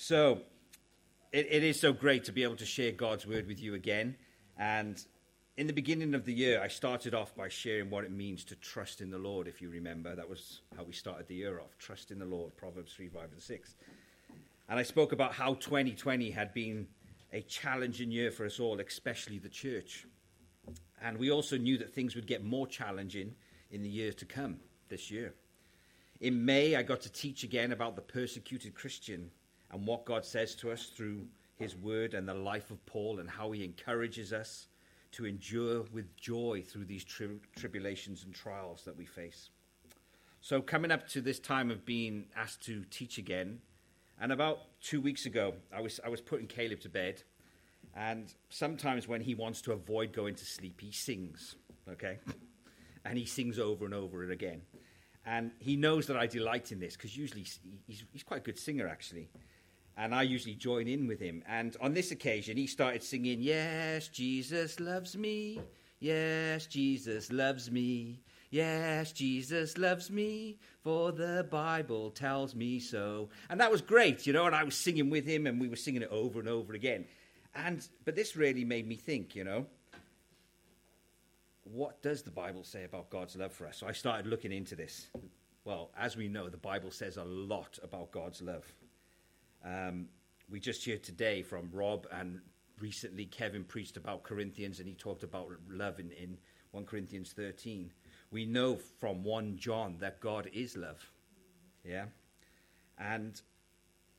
So, 0.00 0.42
it, 1.32 1.48
it 1.50 1.64
is 1.64 1.80
so 1.80 1.92
great 1.92 2.22
to 2.26 2.32
be 2.32 2.44
able 2.44 2.54
to 2.54 2.64
share 2.64 2.92
God's 2.92 3.26
word 3.26 3.48
with 3.48 3.60
you 3.60 3.74
again. 3.74 4.14
And 4.56 5.04
in 5.56 5.66
the 5.66 5.72
beginning 5.72 6.14
of 6.14 6.24
the 6.24 6.32
year, 6.32 6.62
I 6.62 6.68
started 6.68 7.14
off 7.14 7.34
by 7.34 7.48
sharing 7.48 7.90
what 7.90 8.04
it 8.04 8.12
means 8.12 8.44
to 8.44 8.54
trust 8.54 9.00
in 9.00 9.10
the 9.10 9.18
Lord, 9.18 9.48
if 9.48 9.60
you 9.60 9.68
remember. 9.68 10.14
That 10.14 10.28
was 10.28 10.60
how 10.76 10.84
we 10.84 10.92
started 10.92 11.26
the 11.26 11.34
year 11.34 11.58
off 11.58 11.76
trust 11.78 12.12
in 12.12 12.20
the 12.20 12.24
Lord, 12.24 12.56
Proverbs 12.56 12.92
3, 12.92 13.08
5, 13.08 13.22
and 13.32 13.42
6. 13.42 13.74
And 14.68 14.78
I 14.78 14.84
spoke 14.84 15.10
about 15.10 15.32
how 15.32 15.54
2020 15.54 16.30
had 16.30 16.54
been 16.54 16.86
a 17.32 17.40
challenging 17.40 18.12
year 18.12 18.30
for 18.30 18.46
us 18.46 18.60
all, 18.60 18.78
especially 18.78 19.40
the 19.40 19.48
church. 19.48 20.06
And 21.02 21.18
we 21.18 21.32
also 21.32 21.58
knew 21.58 21.76
that 21.78 21.92
things 21.92 22.14
would 22.14 22.28
get 22.28 22.44
more 22.44 22.68
challenging 22.68 23.34
in 23.72 23.82
the 23.82 23.90
years 23.90 24.14
to 24.14 24.26
come 24.26 24.60
this 24.90 25.10
year. 25.10 25.34
In 26.20 26.44
May, 26.44 26.76
I 26.76 26.84
got 26.84 27.00
to 27.00 27.12
teach 27.12 27.42
again 27.42 27.72
about 27.72 27.96
the 27.96 28.02
persecuted 28.02 28.76
Christian 28.76 29.32
and 29.70 29.86
what 29.86 30.04
God 30.04 30.24
says 30.24 30.54
to 30.56 30.70
us 30.70 30.86
through 30.86 31.26
his 31.56 31.76
word 31.76 32.14
and 32.14 32.26
the 32.26 32.34
life 32.34 32.70
of 32.70 32.84
Paul 32.86 33.18
and 33.18 33.28
how 33.28 33.50
he 33.50 33.64
encourages 33.64 34.32
us 34.32 34.68
to 35.12 35.26
endure 35.26 35.84
with 35.92 36.16
joy 36.16 36.62
through 36.66 36.84
these 36.84 37.04
tri- 37.04 37.26
tribulations 37.56 38.24
and 38.24 38.34
trials 38.34 38.84
that 38.84 38.96
we 38.96 39.04
face. 39.04 39.50
So, 40.40 40.60
coming 40.60 40.90
up 40.90 41.08
to 41.08 41.20
this 41.20 41.40
time 41.40 41.70
of 41.70 41.84
being 41.84 42.26
asked 42.36 42.62
to 42.66 42.84
teach 42.90 43.18
again, 43.18 43.58
and 44.20 44.30
about 44.30 44.58
two 44.80 45.00
weeks 45.00 45.26
ago, 45.26 45.54
I 45.74 45.80
was, 45.80 45.98
I 46.04 46.08
was 46.08 46.20
putting 46.20 46.46
Caleb 46.46 46.80
to 46.80 46.88
bed, 46.88 47.22
and 47.94 48.32
sometimes 48.48 49.08
when 49.08 49.20
he 49.20 49.34
wants 49.34 49.60
to 49.62 49.72
avoid 49.72 50.12
going 50.12 50.36
to 50.36 50.44
sleep, 50.44 50.80
he 50.80 50.92
sings, 50.92 51.56
okay? 51.90 52.18
And 53.04 53.18
he 53.18 53.24
sings 53.24 53.58
over 53.58 53.84
and 53.84 53.94
over 53.94 54.22
and 54.22 54.30
again. 54.30 54.62
And 55.26 55.50
he 55.58 55.76
knows 55.76 56.06
that 56.06 56.16
I 56.16 56.26
delight 56.26 56.72
in 56.72 56.78
this 56.78 56.94
because 56.96 57.16
usually 57.16 57.44
he's, 57.86 58.04
he's 58.12 58.22
quite 58.22 58.38
a 58.38 58.44
good 58.44 58.58
singer, 58.58 58.86
actually 58.86 59.28
and 59.98 60.14
I 60.14 60.22
usually 60.22 60.54
join 60.54 60.86
in 60.86 61.08
with 61.08 61.20
him. 61.20 61.42
And 61.48 61.76
on 61.80 61.92
this 61.92 62.12
occasion, 62.12 62.56
he 62.56 62.68
started 62.68 63.02
singing, 63.02 63.40
Yes, 63.40 64.08
Jesus 64.08 64.78
loves 64.78 65.16
me. 65.16 65.60
Yes, 65.98 66.66
Jesus 66.66 67.32
loves 67.32 67.70
me. 67.70 68.20
Yes, 68.50 69.12
Jesus 69.12 69.76
loves 69.76 70.10
me, 70.10 70.56
for 70.82 71.12
the 71.12 71.46
Bible 71.50 72.10
tells 72.10 72.54
me 72.54 72.78
so. 72.78 73.28
And 73.50 73.60
that 73.60 73.70
was 73.70 73.82
great, 73.82 74.26
you 74.26 74.32
know, 74.32 74.46
and 74.46 74.54
I 74.54 74.64
was 74.64 74.74
singing 74.74 75.10
with 75.10 75.26
him, 75.26 75.46
and 75.46 75.60
we 75.60 75.68
were 75.68 75.76
singing 75.76 76.00
it 76.00 76.08
over 76.10 76.40
and 76.40 76.48
over 76.48 76.72
again. 76.72 77.04
And, 77.54 77.86
but 78.06 78.14
this 78.14 78.36
really 78.36 78.64
made 78.64 78.88
me 78.88 78.94
think, 78.94 79.34
you 79.34 79.44
know, 79.44 79.66
what 81.64 82.00
does 82.00 82.22
the 82.22 82.30
Bible 82.30 82.64
say 82.64 82.84
about 82.84 83.10
God's 83.10 83.36
love 83.36 83.52
for 83.52 83.66
us? 83.66 83.76
So 83.76 83.86
I 83.86 83.92
started 83.92 84.26
looking 84.26 84.52
into 84.52 84.74
this. 84.74 85.08
Well, 85.64 85.90
as 85.98 86.16
we 86.16 86.28
know, 86.28 86.48
the 86.48 86.56
Bible 86.56 86.90
says 86.90 87.18
a 87.18 87.24
lot 87.24 87.78
about 87.82 88.12
God's 88.12 88.40
love. 88.40 88.64
Um, 89.64 90.08
we 90.50 90.60
just 90.60 90.84
heard 90.84 91.02
today 91.02 91.42
from 91.42 91.68
Rob, 91.72 92.06
and 92.12 92.40
recently 92.80 93.26
Kevin 93.26 93.64
preached 93.64 93.96
about 93.96 94.22
Corinthians, 94.22 94.78
and 94.78 94.88
he 94.88 94.94
talked 94.94 95.22
about 95.22 95.48
love 95.68 96.00
in, 96.00 96.10
in 96.12 96.38
1 96.72 96.84
Corinthians 96.84 97.32
13. 97.32 97.90
We 98.30 98.44
know 98.44 98.76
from 99.00 99.24
1 99.24 99.56
John 99.56 99.96
that 100.00 100.20
God 100.20 100.50
is 100.52 100.76
love. 100.76 101.10
Yeah? 101.84 102.06
And 102.98 103.40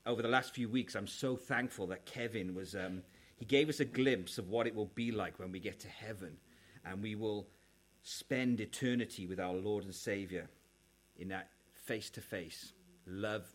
over 0.05 0.21
the 0.21 0.27
last 0.27 0.53
few 0.53 0.69
weeks, 0.69 0.95
I'm 0.95 1.07
so 1.07 1.35
thankful 1.35 1.87
that 1.87 2.05
Kevin 2.05 2.55
was, 2.55 2.75
um, 2.75 3.03
he 3.37 3.45
gave 3.45 3.69
us 3.69 3.79
a 3.79 3.85
glimpse 3.85 4.37
of 4.37 4.49
what 4.49 4.67
it 4.67 4.75
will 4.75 4.91
be 4.95 5.11
like 5.11 5.39
when 5.39 5.51
we 5.51 5.59
get 5.59 5.79
to 5.81 5.87
heaven 5.87 6.37
and 6.85 7.01
we 7.01 7.15
will 7.15 7.47
spend 8.01 8.59
eternity 8.59 9.27
with 9.27 9.39
our 9.39 9.53
Lord 9.53 9.83
and 9.83 9.93
Savior 9.93 10.49
in 11.17 11.27
that 11.29 11.49
face 11.75 12.09
to 12.11 12.21
face, 12.21 12.73
love 13.05 13.45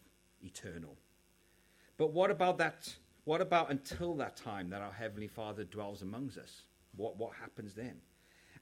eternal. 0.42 0.96
But 1.96 2.12
what 2.12 2.30
about 2.30 2.58
that? 2.58 2.92
What 3.24 3.40
about 3.40 3.70
until 3.70 4.14
that 4.16 4.36
time 4.36 4.70
that 4.70 4.82
our 4.82 4.92
Heavenly 4.92 5.28
Father 5.28 5.64
dwells 5.64 6.02
amongst 6.02 6.38
us? 6.38 6.62
What, 6.96 7.16
what 7.16 7.32
happens 7.40 7.74
then? 7.74 7.96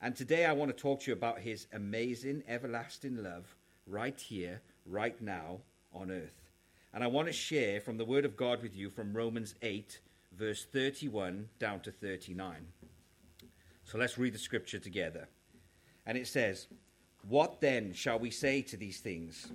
And 0.01 0.15
today 0.15 0.45
I 0.47 0.53
want 0.53 0.75
to 0.75 0.81
talk 0.81 1.01
to 1.01 1.11
you 1.11 1.17
about 1.17 1.41
His 1.41 1.67
amazing, 1.73 2.43
everlasting 2.47 3.23
love 3.23 3.55
right 3.87 4.19
here, 4.21 4.61
right 4.87 5.21
now 5.21 5.59
on 5.93 6.11
earth. 6.11 6.41
And 6.95 7.03
I 7.03 7.07
want 7.07 7.29
to 7.29 7.33
share 7.33 7.81
from 7.81 7.97
the 7.97 8.05
Word 8.05 8.25
of 8.25 8.37
God 8.37 8.63
with 8.63 8.77
you 8.77 8.91
from 8.91 9.15
Romans 9.15 9.55
8, 9.63 9.99
verse 10.37 10.67
31 10.71 11.49
down 11.59 11.81
to 11.81 11.91
39. 11.91 12.67
So 13.85 13.99
let's 13.99 14.19
read 14.19 14.35
the 14.35 14.39
scripture 14.39 14.79
together. 14.79 15.29
And 16.07 16.19
it 16.19 16.27
says, 16.27 16.67
What 17.29 17.61
then 17.61 17.93
shall 17.93 18.19
we 18.19 18.31
say 18.31 18.63
to 18.63 18.77
these 18.77 19.01
things? 19.01 19.51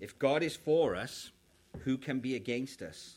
If 0.00 0.18
God 0.18 0.42
is 0.42 0.56
for 0.56 0.96
us, 0.96 1.30
who 1.80 1.98
can 1.98 2.20
be 2.20 2.36
against 2.36 2.82
us? 2.82 3.16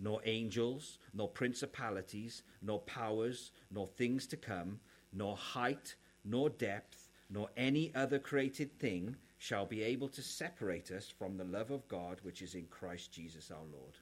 nor 0.00 0.20
angels, 0.24 0.98
nor 1.12 1.28
principalities, 1.28 2.42
nor 2.62 2.80
powers, 2.80 3.52
nor 3.70 3.86
things 3.86 4.26
to 4.28 4.36
come, 4.36 4.80
nor 5.12 5.36
height, 5.36 5.94
nor 6.24 6.48
depth, 6.48 7.08
nor 7.28 7.48
any 7.56 7.94
other 7.94 8.18
created 8.18 8.76
thing 8.78 9.14
shall 9.38 9.66
be 9.66 9.82
able 9.82 10.08
to 10.08 10.22
separate 10.22 10.90
us 10.90 11.08
from 11.08 11.36
the 11.36 11.44
love 11.44 11.70
of 11.70 11.86
God 11.88 12.18
which 12.22 12.42
is 12.42 12.54
in 12.54 12.66
Christ 12.66 13.12
Jesus 13.12 13.50
our 13.50 13.64
Lord. 13.72 13.96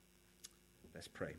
Let's 0.94 1.08
pray. 1.08 1.34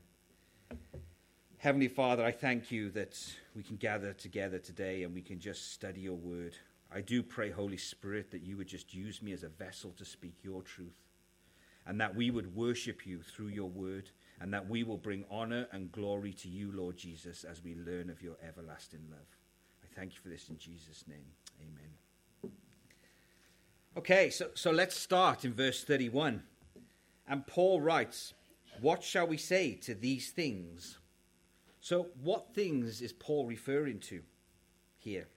Heavenly 1.58 1.90
Father, 1.90 2.24
I 2.24 2.32
thank 2.32 2.72
you 2.72 2.90
that 2.92 3.18
we 3.56 3.64
can 3.64 3.76
gather 3.76 4.14
together 4.14 4.60
today 4.60 5.04
and 5.04 5.14
we 5.14 5.22
can 5.22 5.40
just 5.40 5.74
study 5.74 6.02
your 6.02 6.16
word. 6.16 6.56
I 6.94 7.02
do 7.02 7.22
pray, 7.22 7.52
Holy 7.52 7.78
Spirit, 7.78 8.32
that 8.32 8.44
you 8.44 8.56
would 8.56 8.68
just 8.68 8.94
use 8.94 9.22
me 9.22 9.34
as 9.34 9.44
a 9.44 9.50
vessel 9.50 9.92
to 9.98 10.06
speak 10.06 10.36
your 10.42 10.62
truth 10.62 10.98
and 11.86 12.00
that 12.00 12.16
we 12.16 12.32
would 12.32 12.56
worship 12.56 13.06
you 13.06 13.22
through 13.22 13.48
your 13.48 13.70
word 13.70 14.12
and 14.42 14.54
that 14.54 14.70
we 14.70 14.84
will 14.84 14.98
bring 14.98 15.26
honor 15.30 15.68
and 15.72 15.92
glory 15.92 16.34
to 16.34 16.48
you, 16.48 16.72
Lord 16.74 16.98
Jesus, 16.98 17.44
as 17.44 17.64
we 17.64 17.76
learn 17.76 18.10
of 18.10 18.22
your 18.22 18.36
everlasting 18.48 19.02
love. 19.10 19.38
I 19.84 19.88
thank 20.00 20.14
you 20.14 20.20
for 20.22 20.30
this 20.30 20.50
in 20.50 20.58
Jesus' 20.58 21.04
name. 21.08 21.26
Amen. 21.62 22.54
Okay, 23.98 24.30
so, 24.30 24.50
so 24.54 24.72
let's 24.72 24.96
start 24.96 25.44
in 25.44 25.54
verse 25.54 25.84
31. 25.84 26.44
And 27.28 27.46
Paul 27.46 27.82
writes, 27.82 28.34
What 28.80 29.04
shall 29.04 29.28
we 29.28 29.38
say 29.38 29.74
to 29.76 29.94
these 29.94 30.30
things? 30.32 31.00
So, 31.82 32.08
what 32.22 32.54
things 32.54 33.02
is 33.02 33.14
Paul 33.14 33.46
referring 33.46 34.00
to 34.02 34.22
here? 34.98 35.28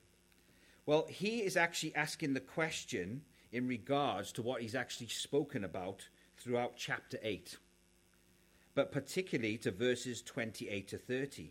Well, 0.87 1.07
he 1.09 1.39
is 1.39 1.57
actually 1.57 1.95
asking 1.95 2.35
the 2.35 2.41
question 2.41 3.23
in 3.53 3.69
regards 3.69 4.33
to 4.33 4.43
what 4.43 4.63
he's 4.63 4.75
actually 4.75 5.09
spoken 5.09 5.65
about 5.65 6.09
throughout 6.37 6.73
chapter 6.77 7.19
8 7.23 7.57
but 8.75 8.93
particularly 8.93 9.59
to 9.59 9.71
verses 9.71 10.23
28 10.23 10.89
to 10.89 10.99
30. 10.99 11.51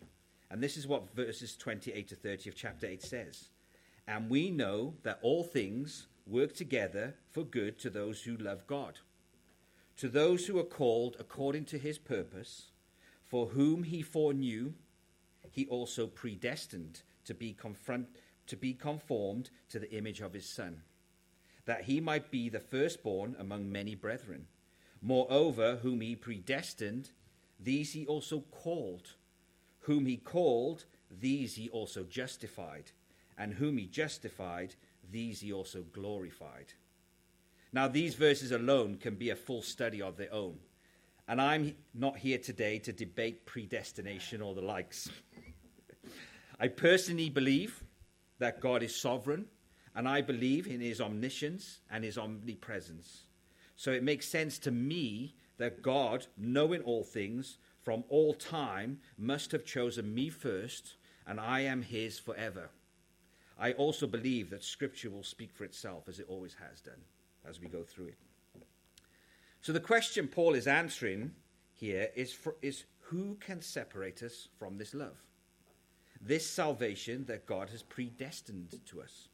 And 0.50 0.62
this 0.62 0.78
is 0.78 0.88
what 0.88 1.14
verses 1.16 1.56
28 1.56 2.08
to 2.10 2.16
30 2.16 2.50
of 2.50 2.56
chapter 2.56 2.88
8 2.88 3.02
says. 3.02 3.50
And 4.08 4.30
we 4.30 4.50
know 4.50 4.96
that 5.04 5.20
all 5.22 5.44
things 5.44 6.08
work 6.26 6.54
together 6.54 7.16
for 7.32 7.44
good 7.44 7.80
to 7.80 7.90
those 7.90 8.24
who 8.24 8.36
love 8.38 8.68
God, 8.68 9.00
to 9.98 10.10
those 10.10 10.48
who 10.48 10.60
are 10.60 10.64
called 10.64 11.16
according 11.20 11.66
to 11.66 11.78
his 11.78 11.98
purpose, 11.98 12.72
for 13.28 13.48
whom 13.48 13.84
he 13.84 14.02
foreknew, 14.02 14.74
he 15.52 15.66
also 15.68 16.08
predestined 16.08 17.02
to 17.26 17.34
be, 17.34 17.54
confront, 17.54 18.08
to 18.48 18.56
be 18.56 18.74
conformed 18.74 19.50
to 19.70 19.80
the 19.80 19.92
image 19.96 20.22
of 20.22 20.34
his 20.34 20.50
Son, 20.50 20.82
that 21.66 21.84
he 21.84 22.02
might 22.02 22.32
be 22.32 22.50
the 22.50 22.60
firstborn 22.60 23.36
among 23.40 23.72
many 23.72 23.96
brethren. 23.96 24.48
Moreover, 25.02 25.80
whom 25.82 26.02
he 26.02 26.16
predestined, 26.16 27.12
these 27.60 27.94
he 27.94 28.06
also 28.06 28.42
called. 28.52 29.16
Whom 29.82 30.06
he 30.06 30.18
called, 30.18 30.86
these 31.10 31.56
he 31.56 31.70
also 31.70 32.04
justified. 32.04 32.92
And 33.38 33.54
whom 33.54 33.78
he 33.78 33.88
justified, 33.88 34.76
these 35.12 35.42
he 35.42 35.52
also 35.52 35.84
glorified. 35.92 36.74
Now, 37.74 37.88
these 37.88 38.16
verses 38.16 38.52
alone 38.52 38.98
can 38.98 39.16
be 39.16 39.30
a 39.30 39.36
full 39.36 39.62
study 39.62 40.02
of 40.02 40.18
their 40.18 40.34
own. 40.34 40.60
And 41.28 41.42
I'm 41.42 41.76
not 41.94 42.18
here 42.18 42.38
today 42.38 42.80
to 42.80 42.92
debate 42.92 43.46
predestination 43.46 44.42
or 44.42 44.54
the 44.54 44.62
likes. 44.62 45.10
I 46.60 46.68
personally 46.68 47.30
believe 47.30 47.84
that 48.40 48.60
God 48.60 48.84
is 48.84 48.96
sovereign, 48.96 49.46
and 49.96 50.08
I 50.08 50.22
believe 50.22 50.68
in 50.68 50.82
his 50.82 51.00
omniscience 51.00 51.80
and 51.90 52.04
his 52.04 52.18
omnipresence. 52.18 53.24
So 53.82 53.92
it 53.92 54.04
makes 54.04 54.28
sense 54.28 54.60
to 54.60 54.70
me 54.70 55.34
that 55.58 55.82
God, 55.82 56.28
knowing 56.38 56.84
all 56.84 57.04
things 57.04 57.58
from 57.82 58.04
all 58.10 58.36
time, 58.36 59.00
must 59.18 59.52
have 59.54 59.66
chosen 59.66 60.14
me 60.14 60.30
first, 60.30 60.98
and 61.26 61.40
I 61.40 61.62
am 61.62 61.82
his 61.82 62.20
forever. 62.20 62.70
I 63.58 63.72
also 63.72 64.06
believe 64.06 64.52
that 64.52 64.64
Scripture 64.64 65.10
will 65.10 65.24
speak 65.24 65.52
for 65.52 65.64
itself, 65.64 66.08
as 66.08 66.20
it 66.20 66.28
always 66.30 66.56
has 66.62 66.80
done, 66.80 67.02
as 67.44 67.60
we 67.60 67.70
go 67.70 67.82
through 67.82 68.10
it. 68.10 68.18
So 69.62 69.74
the 69.74 69.80
question 69.80 70.28
Paul 70.28 70.54
is 70.54 70.68
answering 70.68 71.32
here 71.74 72.10
is, 72.16 72.32
for, 72.32 72.58
is 72.62 72.84
who 73.00 73.36
can 73.40 73.64
separate 73.64 74.22
us 74.22 74.48
from 74.60 74.78
this 74.78 74.94
love? 74.94 75.18
This 76.22 76.46
salvation 76.46 77.26
that 77.26 77.48
God 77.48 77.72
has 77.72 77.82
predestined 77.82 78.80
to 78.86 79.02
us. 79.02 79.30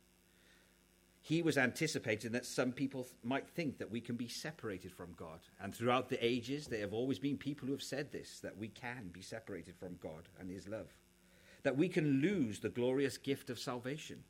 He 1.27 1.41
was 1.41 1.57
anticipating 1.57 2.31
that 2.31 2.45
some 2.45 2.71
people 2.71 3.05
might 3.21 3.49
think 3.49 3.79
that 3.79 3.91
we 3.91 3.99
can 3.99 4.15
be 4.15 4.29
separated 4.29 4.93
from 4.93 5.11
God. 5.17 5.41
And 5.59 5.75
throughout 5.75 6.07
the 6.07 6.25
ages, 6.25 6.67
there 6.67 6.79
have 6.79 6.93
always 6.93 7.19
been 7.19 7.35
people 7.35 7.65
who 7.65 7.73
have 7.73 7.83
said 7.83 8.13
this 8.13 8.39
that 8.39 8.57
we 8.57 8.69
can 8.69 9.09
be 9.11 9.21
separated 9.21 9.75
from 9.75 9.97
God 10.01 10.29
and 10.39 10.49
His 10.49 10.69
love, 10.69 10.87
that 11.63 11.75
we 11.75 11.89
can 11.89 12.21
lose 12.21 12.61
the 12.61 12.69
glorious 12.69 13.17
gift 13.17 13.49
of 13.49 13.59
salvation. 13.59 14.23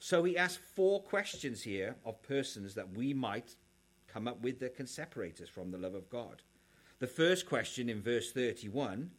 So 0.00 0.24
he 0.24 0.36
asks 0.36 0.60
four 0.74 1.00
questions 1.00 1.62
here 1.62 1.94
of 2.04 2.20
persons 2.20 2.74
that 2.74 2.96
we 2.96 3.14
might 3.14 3.54
come 4.08 4.26
up 4.26 4.42
with 4.42 4.58
that 4.58 4.74
can 4.74 4.88
separate 4.88 5.40
us 5.40 5.48
from 5.48 5.70
the 5.70 5.78
love 5.78 5.94
of 5.94 6.10
God. 6.10 6.42
The 6.98 7.06
first 7.06 7.46
question 7.46 7.88
in 7.88 8.02
verse 8.02 8.32
31, 8.32 9.12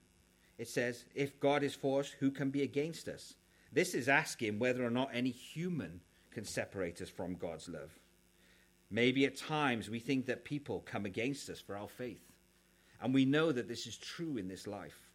it 0.57 0.67
says, 0.67 1.05
If 1.15 1.39
God 1.39 1.63
is 1.63 1.75
for 1.75 2.01
us, 2.01 2.09
who 2.09 2.29
can 2.29 2.49
be 2.49 2.61
against 2.61 3.07
us? 3.07 3.35
This 3.71 3.93
is 3.93 4.09
asking 4.09 4.59
whether 4.59 4.85
or 4.85 4.89
not 4.89 5.11
any 5.13 5.31
human 5.31 6.01
can 6.31 6.45
separate 6.45 7.01
us 7.01 7.09
from 7.09 7.35
God's 7.35 7.67
love. 7.69 7.91
Maybe 8.91 9.25
at 9.25 9.37
times 9.37 9.89
we 9.89 9.99
think 9.99 10.25
that 10.25 10.45
people 10.45 10.81
come 10.85 11.05
against 11.05 11.49
us 11.49 11.59
for 11.59 11.75
our 11.75 11.87
faith. 11.87 12.23
And 13.01 13.13
we 13.13 13.25
know 13.25 13.51
that 13.51 13.67
this 13.67 13.87
is 13.87 13.97
true 13.97 14.37
in 14.37 14.47
this 14.47 14.67
life. 14.67 15.09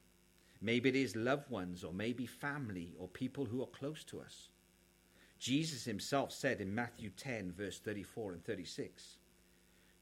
Maybe 0.61 0.88
it 0.88 0.96
is 0.96 1.16
loved 1.16 1.50
ones, 1.50 1.84
or 1.84 1.93
maybe 1.93 2.26
family, 2.26 2.94
or 2.99 3.08
people 3.08 3.44
who 3.44 3.62
are 3.62 3.66
close 3.66 4.05
to 4.05 4.20
us. 4.20 4.49
Jesus 5.38 5.84
himself 5.84 6.32
said 6.32 6.61
in 6.61 6.75
Matthew 6.75 7.11
10, 7.11 7.52
verse 7.52 7.78
34 7.78 8.32
and 8.32 8.44
36 8.44 9.19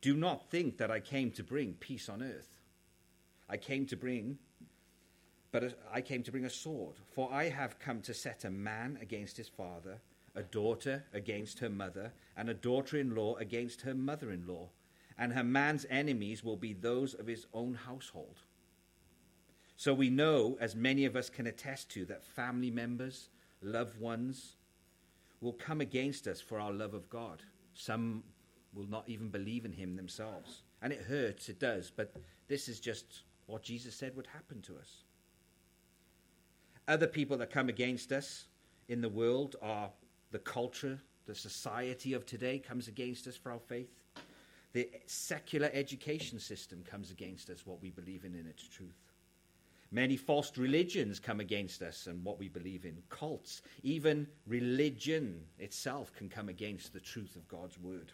do 0.03 0.17
not 0.17 0.51
think 0.51 0.79
that 0.79 0.91
I 0.91 1.01
came 1.01 1.31
to 1.33 1.45
bring 1.45 1.75
peace 1.75 2.09
on 2.09 2.23
earth. 2.23 2.59
I 3.49 3.57
came 3.57 3.87
to 3.87 3.97
bring, 3.97 4.37
but 5.53 5.79
I 5.93 6.01
came 6.01 6.25
to 6.25 6.33
bring 6.33 6.45
a 6.45 6.51
sword. 6.51 6.97
For 7.15 7.33
I 7.33 7.49
have 7.49 7.79
come 7.79 8.03
to 8.03 8.13
set 8.13 8.45
a 8.45 8.51
man 8.51 8.99
against 9.01 9.37
his 9.37 9.49
father, 9.49 10.01
a 10.35 10.43
daughter 10.43 11.05
against 11.13 11.59
her 11.59 11.69
mother, 11.69 12.13
and 12.37 12.49
a 12.49 12.55
daughter 12.55 12.97
in 12.97 13.15
law 13.15 13.37
against 13.37 13.83
her 13.83 13.95
mother 13.95 14.31
in 14.31 14.47
law. 14.47 14.69
And 15.19 15.33
her 15.33 15.45
man's 15.45 15.87
enemies 15.91 16.43
will 16.43 16.57
be 16.57 16.73
those 16.73 17.15
of 17.15 17.27
his 17.27 17.47
own 17.53 17.75
household. 17.75 18.39
So 19.77 19.93
we 19.93 20.11
know, 20.11 20.57
as 20.61 20.75
many 20.75 21.05
of 21.05 21.17
us 21.17 21.29
can 21.29 21.47
attest 21.47 21.91
to, 21.91 22.05
that 22.07 22.25
family 22.25 22.71
members, 22.71 23.29
loved 23.61 24.01
ones, 24.01 24.57
will 25.41 25.53
come 25.53 25.81
against 25.81 26.27
us 26.27 26.41
for 26.41 26.59
our 26.59 26.73
love 26.73 26.95
of 26.95 27.11
God. 27.11 27.43
Some 27.75 28.23
will 28.75 28.87
not 28.87 29.09
even 29.09 29.29
believe 29.29 29.65
in 29.65 29.73
him 29.73 29.97
themselves. 29.97 30.63
And 30.81 30.93
it 30.93 31.03
hurts, 31.03 31.49
it 31.49 31.59
does, 31.59 31.91
but 31.95 32.15
this 32.49 32.69
is 32.69 32.81
just 32.81 33.23
what 33.47 33.63
Jesus 33.63 33.95
said 33.95 34.17
would 34.17 34.27
happen 34.29 34.63
to 34.63 34.77
us. 34.77 35.05
Other 36.89 37.07
people 37.07 37.37
that 37.39 37.51
come 37.51 37.69
against 37.69 38.13
us 38.13 38.47
in 38.89 39.01
the 39.01 39.09
world 39.09 39.57
are 39.63 39.91
the 40.33 40.41
culture, 40.41 40.99
the 41.27 41.35
society 41.35 42.15
of 42.15 42.27
today 42.27 42.59
comes 42.59 42.89
against 42.89 43.29
us 43.29 43.37
for 43.37 43.53
our 43.53 43.61
faith. 43.61 44.03
The 44.73 44.89
secular 45.07 45.71
education 45.73 46.41
system 46.41 46.83
comes 46.83 47.11
against 47.11 47.51
us, 47.51 47.67
what 47.67 47.81
we 47.81 47.91
believe 47.91 48.25
in 48.25 48.35
in 48.35 48.47
its 48.47 48.67
truth. 48.67 48.99
Many 49.91 50.17
false 50.17 50.57
religions 50.57 51.21
come 51.21 51.41
against 51.41 51.83
us 51.83 52.07
and 52.07 52.25
what 52.25 52.39
we 52.39 52.49
believe 52.49 52.87
in. 52.87 52.97
Cults, 53.11 53.61
even 53.83 54.27
religion 54.47 55.45
itself 55.59 56.11
can 56.15 56.31
come 56.31 56.49
against 56.49 56.95
the 56.95 57.01
truth 57.01 57.37
of 57.37 57.47
God's 57.47 57.79
word. 57.79 58.13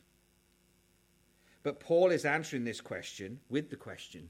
But 1.62 1.79
Paul 1.79 2.11
is 2.11 2.25
answering 2.25 2.65
this 2.65 2.81
question 2.81 3.38
with 3.49 3.70
the 3.70 3.76
question, 3.76 4.29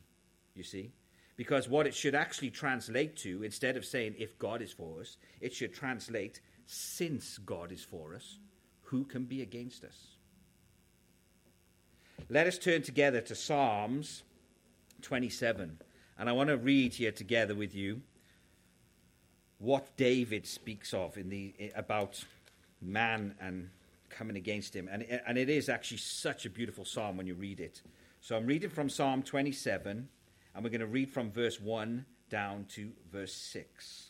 you 0.55 0.63
see, 0.63 0.93
because 1.39 1.69
what 1.69 1.87
it 1.87 1.95
should 1.95 2.15
actually 2.15 2.51
translate 2.51 3.17
to, 3.17 3.43
instead 3.43 3.79
of 3.79 3.85
saying 3.85 4.15
if 4.19 4.39
God 4.39 4.61
is 4.61 4.73
for 4.73 5.01
us, 5.01 5.17
it 5.41 5.55
should 5.55 5.73
translate 5.73 6.43
since 6.71 7.39
God 7.39 7.73
is 7.73 7.83
for 7.83 8.15
us, 8.15 8.39
who 8.83 9.05
can 9.05 9.25
be 9.25 9.41
against 9.41 9.85
us? 9.85 10.09
Let 12.29 12.47
us 12.47 12.59
turn 12.59 12.83
together 12.83 13.23
to 13.23 13.35
Psalms 13.35 14.23
27. 15.01 15.79
And 16.19 16.29
I 16.29 16.33
want 16.33 16.51
to 16.51 16.59
read 16.59 16.93
here 16.93 17.11
together 17.11 17.55
with 17.55 17.75
you 17.75 18.03
what 19.59 19.97
David 19.97 20.47
speaks 20.47 20.93
of 20.93 21.17
in 21.17 21.31
the, 21.31 21.55
about 21.75 22.23
man 22.83 23.35
and 23.41 23.71
coming 24.11 24.37
against 24.37 24.77
him. 24.77 24.89
And, 24.93 25.05
and 25.27 25.39
it 25.39 25.49
is 25.49 25.71
actually 25.71 25.99
such 25.99 26.45
a 26.45 26.51
beautiful 26.51 26.85
psalm 26.85 27.17
when 27.17 27.27
you 27.27 27.35
read 27.35 27.61
it. 27.61 27.81
So 28.21 28.37
I'm 28.37 28.47
reading 28.47 28.71
from 28.71 28.91
Psalm 28.91 29.23
27, 29.23 30.09
and 30.55 30.65
we're 30.65 30.71
going 30.71 30.81
to 30.81 30.87
read 30.87 31.11
from 31.11 31.31
verse 31.31 31.61
1 31.61 32.05
down 32.29 32.67
to 32.71 32.91
verse 33.11 33.33
6. 33.33 34.08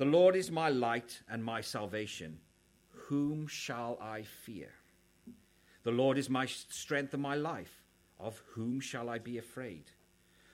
The 0.00 0.06
Lord 0.06 0.34
is 0.34 0.50
my 0.50 0.70
light 0.70 1.20
and 1.28 1.44
my 1.44 1.60
salvation. 1.60 2.38
Whom 3.08 3.46
shall 3.46 3.98
I 4.00 4.22
fear? 4.22 4.70
The 5.82 5.90
Lord 5.90 6.16
is 6.16 6.30
my 6.30 6.46
strength 6.46 7.12
and 7.12 7.22
my 7.22 7.34
life. 7.34 7.84
Of 8.18 8.42
whom 8.52 8.80
shall 8.80 9.10
I 9.10 9.18
be 9.18 9.36
afraid? 9.36 9.90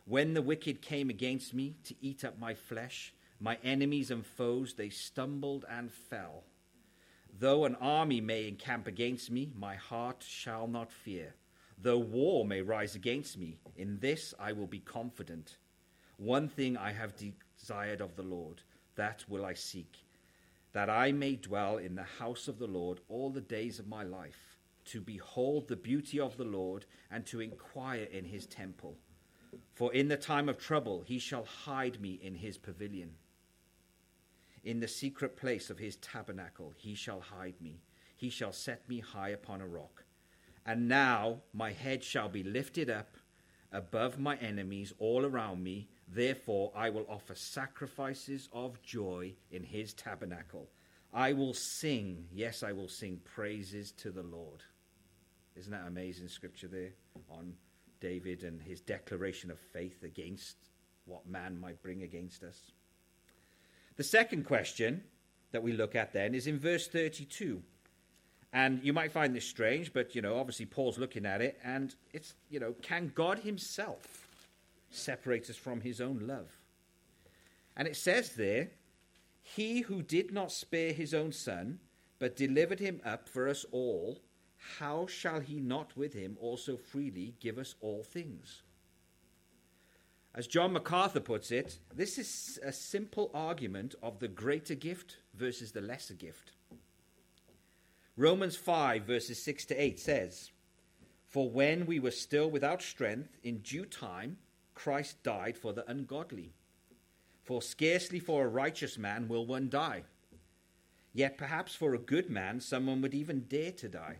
When 0.04 0.34
the 0.34 0.42
wicked 0.42 0.82
came 0.82 1.10
against 1.10 1.54
me 1.54 1.76
to 1.84 1.94
eat 2.00 2.24
up 2.24 2.40
my 2.40 2.54
flesh, 2.54 3.14
my 3.38 3.56
enemies 3.62 4.10
and 4.10 4.26
foes, 4.26 4.74
they 4.74 4.88
stumbled 4.88 5.64
and 5.70 5.92
fell. 5.92 6.42
Though 7.38 7.66
an 7.66 7.76
army 7.76 8.20
may 8.20 8.48
encamp 8.48 8.88
against 8.88 9.30
me, 9.30 9.52
my 9.54 9.76
heart 9.76 10.24
shall 10.26 10.66
not 10.66 10.90
fear. 10.90 11.36
Though 11.80 11.98
war 11.98 12.44
may 12.44 12.62
rise 12.62 12.96
against 12.96 13.38
me, 13.38 13.60
in 13.76 14.00
this 14.00 14.34
I 14.40 14.50
will 14.50 14.66
be 14.66 14.80
confident. 14.80 15.58
One 16.16 16.48
thing 16.48 16.76
I 16.76 16.90
have 16.90 17.14
desired 17.14 18.00
of 18.00 18.16
the 18.16 18.24
Lord, 18.24 18.62
that 18.96 19.24
will 19.28 19.44
I 19.44 19.54
seek, 19.54 20.04
that 20.72 20.90
I 20.90 21.12
may 21.12 21.36
dwell 21.36 21.78
in 21.78 21.94
the 21.94 22.02
house 22.02 22.48
of 22.48 22.58
the 22.58 22.66
Lord 22.66 23.00
all 23.08 23.30
the 23.30 23.40
days 23.40 23.78
of 23.78 23.86
my 23.86 24.02
life, 24.02 24.58
to 24.86 25.00
behold 25.00 25.68
the 25.68 25.76
beauty 25.76 26.20
of 26.20 26.36
the 26.36 26.44
Lord, 26.44 26.86
and 27.10 27.24
to 27.26 27.40
inquire 27.40 28.08
in 28.12 28.24
his 28.24 28.46
temple. 28.46 28.96
For 29.74 29.92
in 29.92 30.08
the 30.08 30.16
time 30.16 30.48
of 30.48 30.58
trouble 30.58 31.02
he 31.06 31.18
shall 31.18 31.44
hide 31.44 32.00
me 32.00 32.18
in 32.22 32.34
his 32.34 32.58
pavilion. 32.58 33.12
In 34.64 34.80
the 34.80 34.88
secret 34.88 35.36
place 35.36 35.70
of 35.70 35.78
his 35.78 35.96
tabernacle 35.96 36.74
he 36.76 36.94
shall 36.94 37.20
hide 37.20 37.60
me. 37.60 37.82
He 38.16 38.30
shall 38.30 38.52
set 38.52 38.88
me 38.88 39.00
high 39.00 39.28
upon 39.28 39.60
a 39.60 39.66
rock. 39.66 40.04
And 40.64 40.88
now 40.88 41.42
my 41.52 41.72
head 41.72 42.02
shall 42.02 42.28
be 42.28 42.42
lifted 42.42 42.90
up 42.90 43.16
above 43.70 44.18
my 44.18 44.36
enemies 44.36 44.92
all 44.98 45.24
around 45.24 45.62
me. 45.62 45.88
Therefore 46.08 46.72
I 46.74 46.90
will 46.90 47.06
offer 47.08 47.34
sacrifices 47.34 48.48
of 48.52 48.80
joy 48.82 49.34
in 49.50 49.64
his 49.64 49.92
tabernacle. 49.92 50.68
I 51.12 51.32
will 51.32 51.54
sing, 51.54 52.26
yes, 52.32 52.62
I 52.62 52.72
will 52.72 52.88
sing 52.88 53.20
praises 53.24 53.92
to 53.92 54.10
the 54.10 54.22
Lord. 54.22 54.62
Isn't 55.56 55.72
that 55.72 55.86
amazing 55.86 56.28
scripture 56.28 56.68
there 56.68 56.90
on 57.30 57.54
David 58.00 58.44
and 58.44 58.60
his 58.60 58.80
declaration 58.80 59.50
of 59.50 59.58
faith 59.58 60.02
against 60.02 60.56
what 61.06 61.26
man 61.26 61.58
might 61.58 61.82
bring 61.82 62.02
against 62.02 62.44
us? 62.44 62.72
The 63.96 64.04
second 64.04 64.44
question 64.44 65.02
that 65.52 65.62
we 65.62 65.72
look 65.72 65.94
at 65.94 66.12
then 66.12 66.34
is 66.34 66.46
in 66.46 66.58
verse 66.58 66.86
32. 66.86 67.62
And 68.52 68.82
you 68.82 68.92
might 68.92 69.12
find 69.12 69.34
this 69.34 69.46
strange, 69.46 69.92
but 69.92 70.14
you 70.14 70.22
know, 70.22 70.38
obviously 70.38 70.66
Paul's 70.66 70.98
looking 70.98 71.26
at 71.26 71.40
it, 71.40 71.58
and 71.64 71.94
it's 72.12 72.34
you 72.50 72.60
know, 72.60 72.74
can 72.82 73.10
God 73.14 73.40
Himself 73.40 74.25
separate 74.90 75.48
us 75.50 75.56
from 75.56 75.80
His 75.80 76.00
own 76.00 76.26
love? 76.26 76.60
And 77.76 77.86
it 77.86 77.96
says 77.96 78.30
there, 78.34 78.70
He 79.42 79.82
who 79.82 80.02
did 80.02 80.32
not 80.32 80.52
spare 80.52 80.92
His 80.92 81.12
own 81.14 81.32
Son, 81.32 81.80
but 82.18 82.36
delivered 82.36 82.80
Him 82.80 83.00
up 83.04 83.28
for 83.28 83.48
us 83.48 83.64
all, 83.72 84.20
how 84.78 85.06
shall 85.06 85.40
He 85.40 85.60
not 85.60 85.96
with 85.96 86.14
Him 86.14 86.36
also 86.40 86.76
freely 86.76 87.34
give 87.40 87.58
us 87.58 87.74
all 87.80 88.02
things? 88.02 88.62
As 90.34 90.46
John 90.46 90.74
MacArthur 90.74 91.20
puts 91.20 91.50
it, 91.50 91.78
this 91.94 92.18
is 92.18 92.58
a 92.62 92.70
simple 92.70 93.30
argument 93.32 93.94
of 94.02 94.18
the 94.18 94.28
greater 94.28 94.74
gift 94.74 95.16
versus 95.34 95.72
the 95.72 95.80
lesser 95.80 96.12
gift. 96.12 96.52
Romans 98.18 98.54
5, 98.54 99.04
verses 99.04 99.42
6 99.42 99.64
to 99.66 99.74
8 99.74 99.98
says, 99.98 100.50
For 101.26 101.48
when 101.48 101.86
we 101.86 101.98
were 101.98 102.10
still 102.10 102.50
without 102.50 102.82
strength, 102.82 103.38
in 103.42 103.58
due 103.58 103.86
time 103.86 104.36
Christ 104.76 105.22
died 105.24 105.56
for 105.58 105.72
the 105.72 105.90
ungodly. 105.90 106.52
For 107.42 107.62
scarcely 107.62 108.20
for 108.20 108.44
a 108.44 108.48
righteous 108.48 108.98
man 108.98 109.26
will 109.26 109.46
one 109.46 109.68
die. 109.68 110.04
Yet 111.12 111.38
perhaps 111.38 111.74
for 111.74 111.94
a 111.94 111.98
good 111.98 112.28
man 112.28 112.60
someone 112.60 113.00
would 113.00 113.14
even 113.14 113.46
dare 113.48 113.72
to 113.72 113.88
die. 113.88 114.18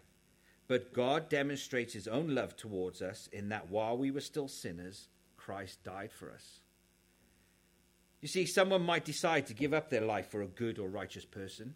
But 0.67 0.95
God 0.95 1.29
demonstrates 1.29 1.93
his 1.93 2.09
own 2.09 2.35
love 2.35 2.57
towards 2.57 3.03
us 3.03 3.29
in 3.33 3.51
that 3.51 3.71
while 3.71 3.97
we 3.97 4.11
were 4.11 4.21
still 4.21 4.49
sinners, 4.49 5.09
Christ 5.37 5.85
died 5.85 6.11
for 6.11 6.33
us. 6.33 6.61
You 8.23 8.29
see, 8.29 8.47
someone 8.47 8.83
might 8.83 9.05
decide 9.05 9.47
to 9.47 9.55
give 9.55 9.75
up 9.75 9.91
their 9.91 10.01
life 10.01 10.31
for 10.31 10.43
a 10.43 10.49
good 10.49 10.79
or 10.79 10.89
righteous 10.89 11.27
person. 11.27 11.75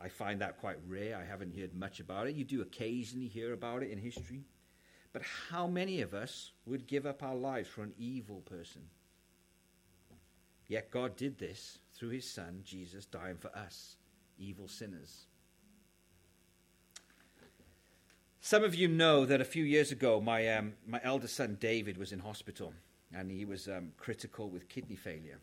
I 0.00 0.08
find 0.08 0.40
that 0.40 0.60
quite 0.60 0.78
rare. 0.86 1.16
I 1.16 1.24
haven't 1.28 1.58
heard 1.58 1.74
much 1.74 1.98
about 1.98 2.28
it. 2.28 2.36
You 2.36 2.44
do 2.44 2.62
occasionally 2.62 3.26
hear 3.26 3.52
about 3.52 3.82
it 3.82 3.90
in 3.90 3.98
history. 3.98 4.44
But 5.12 5.22
how 5.50 5.66
many 5.66 6.00
of 6.00 6.14
us 6.14 6.52
would 6.66 6.86
give 6.86 7.04
up 7.04 7.22
our 7.22 7.34
lives 7.34 7.68
for 7.68 7.82
an 7.82 7.92
evil 7.98 8.40
person? 8.40 8.82
Yet 10.68 10.90
God 10.90 11.16
did 11.16 11.38
this 11.38 11.78
through 11.94 12.10
his 12.10 12.28
Son, 12.28 12.62
Jesus, 12.64 13.04
dying 13.04 13.36
for 13.36 13.54
us, 13.56 13.96
evil 14.38 14.68
sinners. 14.68 15.26
Some 18.40 18.64
of 18.64 18.74
you 18.74 18.88
know 18.88 19.24
that 19.26 19.40
a 19.40 19.44
few 19.44 19.64
years 19.64 19.92
ago, 19.92 20.20
my, 20.20 20.48
um, 20.48 20.72
my 20.86 21.00
eldest 21.04 21.36
son 21.36 21.56
David 21.60 21.96
was 21.96 22.10
in 22.10 22.18
hospital 22.18 22.74
and 23.14 23.30
he 23.30 23.44
was 23.44 23.68
um, 23.68 23.92
critical 23.98 24.50
with 24.50 24.68
kidney 24.68 24.96
failure 24.96 25.38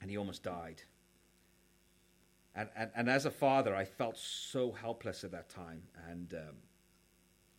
and 0.00 0.10
he 0.10 0.16
almost 0.16 0.42
died. 0.42 0.82
And, 2.54 2.70
and, 2.74 2.90
and, 2.96 3.10
as 3.10 3.26
a 3.26 3.30
father, 3.30 3.74
I 3.74 3.84
felt 3.84 4.16
so 4.16 4.72
helpless 4.72 5.22
at 5.24 5.32
that 5.32 5.50
time. 5.50 5.82
And 6.08 6.32
um, 6.32 6.54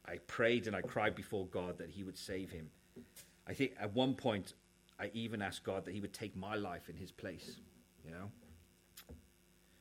I 0.08 0.18
prayed 0.28 0.68
and 0.68 0.76
I 0.76 0.82
cried 0.82 1.16
before 1.16 1.48
God 1.48 1.78
that 1.78 1.90
he 1.90 2.04
would 2.04 2.18
save 2.18 2.52
him. 2.52 2.70
I 3.48 3.54
think 3.54 3.74
at 3.80 3.94
one 3.94 4.14
point, 4.14 4.54
I 5.00 5.12
even 5.14 5.42
asked 5.42 5.64
God 5.64 5.86
that 5.86 5.94
he 5.94 6.00
would 6.00 6.14
take 6.14 6.36
my 6.36 6.56
life 6.56 6.90
in 6.90 6.96
his 6.96 7.12
place, 7.12 7.58
you 8.04 8.12
know? 8.12 8.32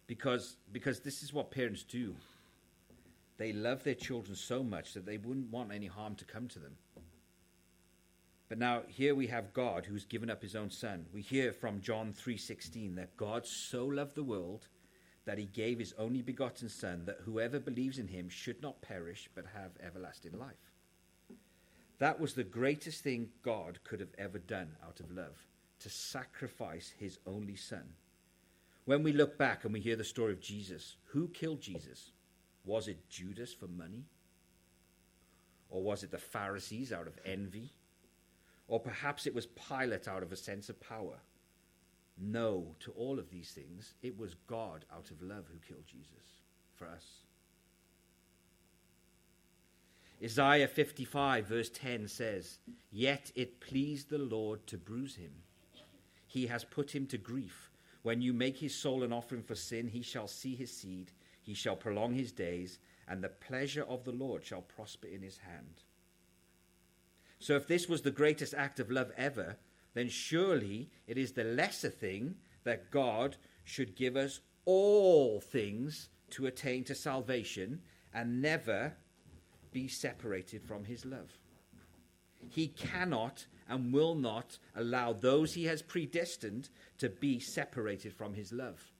Because, 0.06 0.56
because 0.72 1.00
this 1.00 1.22
is 1.22 1.32
what 1.32 1.50
parents 1.50 1.82
do 1.82 2.14
they 3.36 3.52
love 3.52 3.82
their 3.82 3.94
children 3.94 4.36
so 4.36 4.62
much 4.62 4.94
that 4.94 5.06
they 5.06 5.16
wouldn't 5.16 5.50
want 5.50 5.72
any 5.72 5.88
harm 5.88 6.14
to 6.14 6.24
come 6.24 6.46
to 6.46 6.60
them. 6.60 6.76
But 8.48 8.58
now 8.58 8.82
here 8.86 9.14
we 9.14 9.26
have 9.26 9.52
God 9.52 9.86
who's 9.86 10.04
given 10.04 10.30
up 10.30 10.40
his 10.40 10.54
own 10.54 10.70
son. 10.70 11.06
We 11.12 11.22
hear 11.22 11.52
from 11.52 11.80
John 11.80 12.12
3:16 12.12 12.94
that 12.94 13.16
God 13.16 13.46
so 13.46 13.86
loved 13.86 14.14
the 14.14 14.22
world 14.22 14.68
that 15.24 15.38
he 15.38 15.46
gave 15.46 15.78
his 15.78 15.94
only 15.98 16.22
begotten 16.22 16.68
son 16.68 17.04
that 17.06 17.20
whoever 17.24 17.58
believes 17.58 17.98
in 17.98 18.08
him 18.08 18.28
should 18.28 18.60
not 18.62 18.82
perish 18.82 19.28
but 19.34 19.44
have 19.54 19.70
everlasting 19.84 20.38
life. 20.38 20.72
That 21.98 22.20
was 22.20 22.34
the 22.34 22.44
greatest 22.44 23.02
thing 23.02 23.30
God 23.42 23.78
could 23.84 24.00
have 24.00 24.14
ever 24.18 24.38
done 24.38 24.76
out 24.86 25.00
of 25.00 25.10
love, 25.10 25.46
to 25.80 25.88
sacrifice 25.88 26.92
his 26.98 27.18
only 27.26 27.56
son. 27.56 27.94
When 28.84 29.02
we 29.02 29.12
look 29.12 29.38
back 29.38 29.64
and 29.64 29.72
we 29.72 29.80
hear 29.80 29.96
the 29.96 30.04
story 30.04 30.32
of 30.32 30.40
Jesus, 30.40 30.96
who 31.06 31.28
killed 31.28 31.60
Jesus? 31.60 32.10
Was 32.64 32.88
it 32.88 33.08
Judas 33.08 33.54
for 33.54 33.66
money? 33.66 34.04
Or 35.70 35.82
was 35.82 36.02
it 36.02 36.10
the 36.10 36.18
Pharisees 36.18 36.92
out 36.92 37.06
of 37.06 37.18
envy? 37.24 37.72
Or 38.68 38.80
perhaps 38.80 39.26
it 39.26 39.34
was 39.34 39.46
Pilate 39.46 40.08
out 40.08 40.22
of 40.22 40.32
a 40.32 40.36
sense 40.36 40.68
of 40.68 40.80
power? 40.80 41.20
No, 42.18 42.74
to 42.80 42.92
all 42.92 43.18
of 43.18 43.30
these 43.30 43.50
things, 43.50 43.94
it 44.02 44.18
was 44.18 44.36
God 44.46 44.84
out 44.92 45.10
of 45.10 45.22
love 45.22 45.46
who 45.50 45.58
killed 45.66 45.86
Jesus 45.86 46.40
for 46.74 46.86
us. 46.86 47.04
Isaiah 50.22 50.68
55, 50.68 51.46
verse 51.46 51.70
10 51.70 52.08
says, 52.08 52.58
Yet 52.90 53.32
it 53.34 53.60
pleased 53.60 54.10
the 54.10 54.18
Lord 54.18 54.66
to 54.68 54.78
bruise 54.78 55.16
him. 55.16 55.32
He 56.26 56.46
has 56.46 56.64
put 56.64 56.94
him 56.94 57.06
to 57.06 57.18
grief. 57.18 57.70
When 58.02 58.22
you 58.22 58.32
make 58.32 58.58
his 58.58 58.74
soul 58.74 59.02
an 59.02 59.12
offering 59.12 59.42
for 59.42 59.54
sin, 59.54 59.88
he 59.88 60.02
shall 60.02 60.28
see 60.28 60.54
his 60.54 60.70
seed 60.70 61.10
he 61.44 61.52
shall 61.52 61.76
prolong 61.76 62.14
his 62.14 62.32
days, 62.32 62.78
and 63.06 63.22
the 63.22 63.28
pleasure 63.28 63.84
of 63.84 64.04
the 64.04 64.12
Lord 64.12 64.44
shall 64.44 64.62
prosper 64.62 65.06
in 65.06 65.22
his 65.22 65.36
hand. 65.38 65.82
So, 67.38 67.54
if 67.54 67.66
this 67.66 67.86
was 67.86 68.00
the 68.00 68.10
greatest 68.10 68.54
act 68.54 68.80
of 68.80 68.90
love 68.90 69.12
ever, 69.16 69.56
then 69.94 70.08
surely 70.08 70.90
it 71.06 71.16
is 71.18 71.32
the 71.32 71.44
lesser 71.44 71.90
thing 71.90 72.36
that 72.64 72.90
God 72.90 73.36
should 73.64 73.96
give 73.96 74.16
us 74.16 74.40
all 74.64 75.40
things 75.40 76.08
to 76.30 76.46
attain 76.46 76.84
to 76.84 76.94
salvation 76.94 77.80
and 78.12 78.42
never 78.42 78.94
be 79.72 79.88
separated 79.88 80.62
from 80.62 80.84
his 80.84 81.04
love. 81.04 81.38
He 82.48 82.68
cannot 82.68 83.46
and 83.68 83.92
will 83.92 84.14
not 84.14 84.58
allow 84.76 85.12
those 85.12 85.54
he 85.54 85.64
has 85.64 85.82
predestined 85.82 86.68
to 86.98 87.08
be 87.08 87.40
separated 87.40 88.12
from 88.12 88.34
his 88.34 88.52
love 88.52 88.92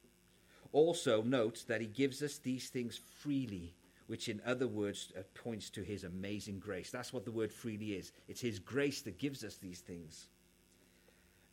also 0.75 1.23
note 1.23 1.65
that 1.69 1.81
he 1.81 1.87
gives 1.87 2.21
us 2.23 2.39
these 2.39 2.69
things 2.69 3.01
freely, 3.21 3.75
which 4.09 4.29
in 4.29 4.43
other 4.45 4.67
words 4.67 5.13
uh, 5.17 5.23
points 5.35 5.71
to 5.71 5.83
his 5.83 6.05
amazing 6.05 6.59
grace. 6.59 6.91
That's 6.91 7.13
what 7.13 7.25
the 7.25 7.33
word 7.33 7.53
freely 7.53 7.93
is. 7.93 8.13
It's 8.29 8.41
his 8.41 8.59
grace 8.59 9.01
that 9.03 9.19
gives 9.19 9.45
us 9.45 9.57
these 9.57 9.81
things. 9.81 10.27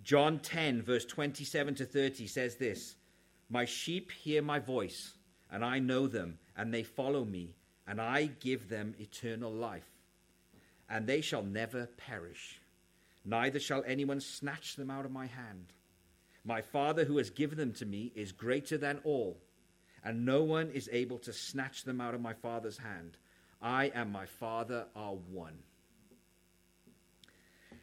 John 0.04 0.40
10, 0.40 0.82
verse 0.82 1.06
27 1.06 1.76
to 1.76 1.86
30 1.86 2.28
says 2.28 2.56
this 2.56 2.96
My 3.50 3.66
sheep 3.66 4.12
hear 4.12 4.42
my 4.42 4.60
voice, 4.60 5.14
and 5.52 5.64
I 5.64 5.80
know 5.80 6.08
them, 6.08 6.40
and 6.58 6.74
they 6.74 6.84
follow 6.84 7.24
me, 7.24 7.56
and 7.88 8.02
I 8.02 8.26
give 8.40 8.70
them 8.70 8.96
eternal 9.00 9.52
life, 9.52 9.90
and 10.90 11.06
they 11.06 11.22
shall 11.22 11.44
never 11.44 11.86
perish, 11.98 12.60
neither 13.24 13.60
shall 13.60 13.84
anyone 13.86 14.22
snatch 14.22 14.76
them 14.76 14.90
out 14.90 15.06
of 15.06 15.12
my 15.12 15.28
hand. 15.28 15.74
My 16.44 16.62
Father 16.62 17.04
who 17.04 17.18
has 17.18 17.30
given 17.30 17.60
them 17.60 17.74
to 17.74 17.86
me 17.86 18.12
is 18.16 18.32
greater 18.32 18.78
than 18.78 19.00
all, 19.04 19.38
and 20.04 20.26
no 20.26 20.44
one 20.44 20.72
is 20.72 20.90
able 20.92 21.20
to 21.20 21.34
snatch 21.34 21.84
them 21.84 22.02
out 22.02 22.16
of 22.16 22.22
my 22.22 22.34
Father's 22.34 22.80
hand. 22.80 23.18
I 23.62 23.92
and 23.94 24.12
my 24.12 24.26
Father 24.26 24.88
are 24.96 25.14
one. 25.14 25.60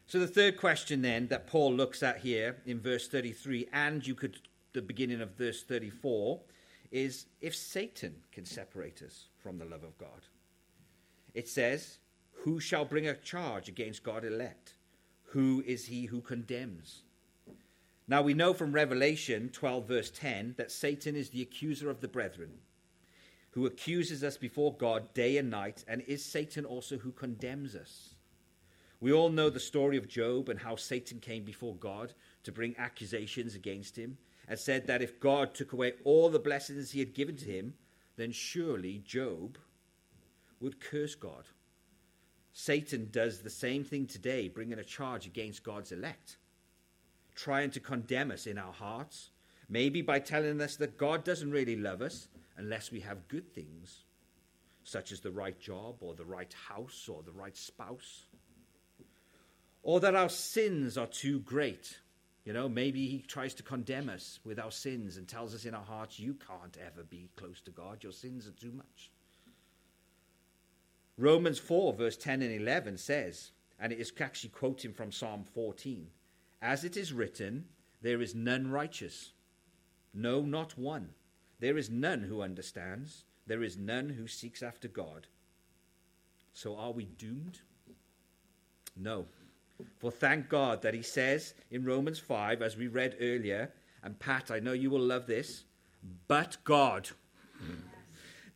So, 0.09 0.19
the 0.19 0.27
third 0.27 0.57
question 0.57 1.03
then 1.03 1.29
that 1.29 1.47
Paul 1.47 1.75
looks 1.75 2.03
at 2.03 2.21
here 2.21 2.57
in 2.65 2.81
verse 2.81 3.09
33, 3.09 3.69
and 3.75 4.07
you 4.07 4.15
could, 4.15 4.39
the 4.73 4.81
beginning 4.81 5.21
of 5.21 5.37
verse 5.37 5.63
34, 5.63 6.41
is 6.91 7.27
if 7.43 7.55
Satan 7.55 8.15
can 8.33 8.47
separate 8.47 9.03
us 9.03 9.27
from 9.37 9.59
the 9.59 9.67
love 9.67 9.85
of 9.85 9.99
God. 9.99 10.27
It 11.35 11.47
says, 11.47 11.99
Who 12.45 12.59
shall 12.59 12.87
bring 12.87 13.07
a 13.07 13.17
charge 13.17 13.69
against 13.69 14.03
God 14.03 14.25
elect? 14.25 14.77
Who 15.33 15.63
is 15.67 15.85
he 15.85 16.07
who 16.07 16.23
condemns? 16.23 17.03
Now 18.07 18.23
we 18.23 18.33
know 18.33 18.55
from 18.55 18.73
Revelation 18.73 19.51
12, 19.51 19.87
verse 19.87 20.11
10, 20.11 20.55
that 20.57 20.73
Satan 20.73 21.17
is 21.17 21.29
the 21.29 21.43
accuser 21.43 21.91
of 21.91 22.01
the 22.01 22.09
brethren, 22.09 22.53
who 23.51 23.67
accuses 23.67 24.25
us 24.25 24.39
before 24.39 24.73
God 24.73 25.13
day 25.13 25.37
and 25.37 25.51
night, 25.51 25.85
and 25.87 26.01
is 26.01 26.25
Satan 26.25 26.65
also 26.65 26.97
who 26.97 27.13
condemns 27.13 27.77
us. 27.77 28.15
We 29.01 29.13
all 29.13 29.31
know 29.31 29.51
the 29.51 29.61
story 29.61 29.97
of 29.97 30.09
Job 30.09 30.49
and 30.49 30.59
how 30.59 30.77
Satan 30.77 31.21
came 31.21 31.45
before 31.45 31.77
God 31.77 32.15
to 32.43 32.53
bring 32.53 32.75
accusations 32.79 33.55
against 33.55 33.97
him 33.97 34.19
and 34.49 34.59
said 34.59 34.87
that 34.87 35.03
if 35.03 35.21
God 35.21 35.55
took 35.55 35.73
away 35.73 35.93
all 36.05 36.29
the 36.31 36.39
blessings 36.39 36.91
he 36.91 36.99
had 36.99 37.15
given 37.15 37.37
to 37.37 37.45
him, 37.45 37.75
then 38.17 38.33
surely 38.33 39.03
Job 39.05 39.59
would 40.61 40.81
curse 40.81 41.15
God. 41.15 41.45
Satan 42.53 43.09
does 43.13 43.43
the 43.43 43.51
same 43.51 43.85
thing 43.85 44.07
today, 44.07 44.49
bringing 44.49 44.79
a 44.79 44.85
charge 44.85 45.27
against 45.27 45.63
God's 45.63 45.93
elect 45.93 46.39
trying 47.39 47.71
to 47.71 47.79
condemn 47.79 48.33
us 48.33 48.49
in 48.49 48.59
our 48.59 48.73
hearts, 48.73 49.31
maybe 49.69 50.03
by 50.03 50.19
telling 50.19 50.61
us 50.61 50.75
that 50.75 50.99
God 50.99 51.23
doesn't 51.23 51.53
really 51.53 51.77
love 51.77 52.03
us 52.03 52.27
unless 52.57 52.91
we 52.91 52.99
have 52.99 53.29
good 53.29 53.55
things, 53.55 54.03
such 54.83 55.13
as 55.13 55.21
the 55.21 55.31
right 55.31 55.59
job 55.61 55.99
or 56.01 56.15
the 56.15 56.25
right 56.25 56.53
house 56.69 57.09
or 57.09 57.23
the 57.23 57.31
right 57.31 57.57
spouse, 57.57 58.27
or 59.83 60.01
that 60.01 60.15
our 60.15 60.29
sins 60.29 60.99
are 60.99 61.07
too 61.07 61.41
great. 61.41 61.99
You 62.45 62.53
know, 62.53 62.69
maybe 62.69 63.09
he 63.09 63.19
tries 63.21 63.55
to 63.55 63.63
condemn 63.63 64.09
us 64.09 64.41
with 64.45 64.59
our 64.59 64.71
sins 64.71 65.17
and 65.17 65.29
tells 65.29 65.55
us 65.55 65.65
in 65.65 65.75
our 65.75 65.85
hearts, 65.85 66.19
you 66.19 66.35
can't 66.35 66.77
ever 66.79 67.05
be 67.05 67.29
close 67.37 67.61
to 67.63 67.71
God. 67.71 68.03
Your 68.03 68.13
sins 68.13 68.47
are 68.47 68.53
too 68.53 68.73
much. 68.73 69.11
Romans 71.17 71.59
4, 71.59 71.93
verse 71.95 72.17
10 72.17 72.43
and 72.43 72.53
11 72.53 72.97
says, 72.99 73.51
and 73.79 73.93
it 73.93 74.01
is 74.01 74.13
actually 74.21 74.51
quoting 74.51 74.93
from 74.93 75.13
Psalm 75.13 75.45
14 75.45 76.09
as 76.61 76.85
it 76.85 76.97
is 76.97 77.13
written, 77.13 77.67
there 78.03 78.21
is 78.21 78.35
none 78.35 78.71
righteous, 78.71 79.33
no, 80.13 80.41
not 80.43 80.77
one. 80.77 81.11
There 81.61 81.77
is 81.77 81.91
none 81.91 82.23
who 82.23 82.43
understands, 82.43 83.25
there 83.47 83.63
is 83.63 83.77
none 83.77 84.11
who 84.11 84.27
seeks 84.27 84.63
after 84.63 84.89
God. 84.89 85.27
So 86.53 86.77
are 86.77 86.93
we 86.93 87.05
doomed? 87.05 87.61
No. 88.97 89.27
For 89.99 90.11
thank 90.11 90.49
God 90.49 90.83
that 90.83 90.95
he 90.95 91.03
says 91.03 91.55
in 91.71 91.85
Romans 91.85 92.19
5, 92.19 92.63
as 92.63 92.77
we 92.77 92.89
read 92.89 93.17
earlier, 93.21 93.73
and 94.03 94.19
Pat, 94.19 94.51
I 94.51 94.59
know 94.61 94.73
you 94.73 94.91
will 94.91 95.01
love 95.01 95.27
this, 95.27 95.65
but 96.27 96.57
God 96.65 97.11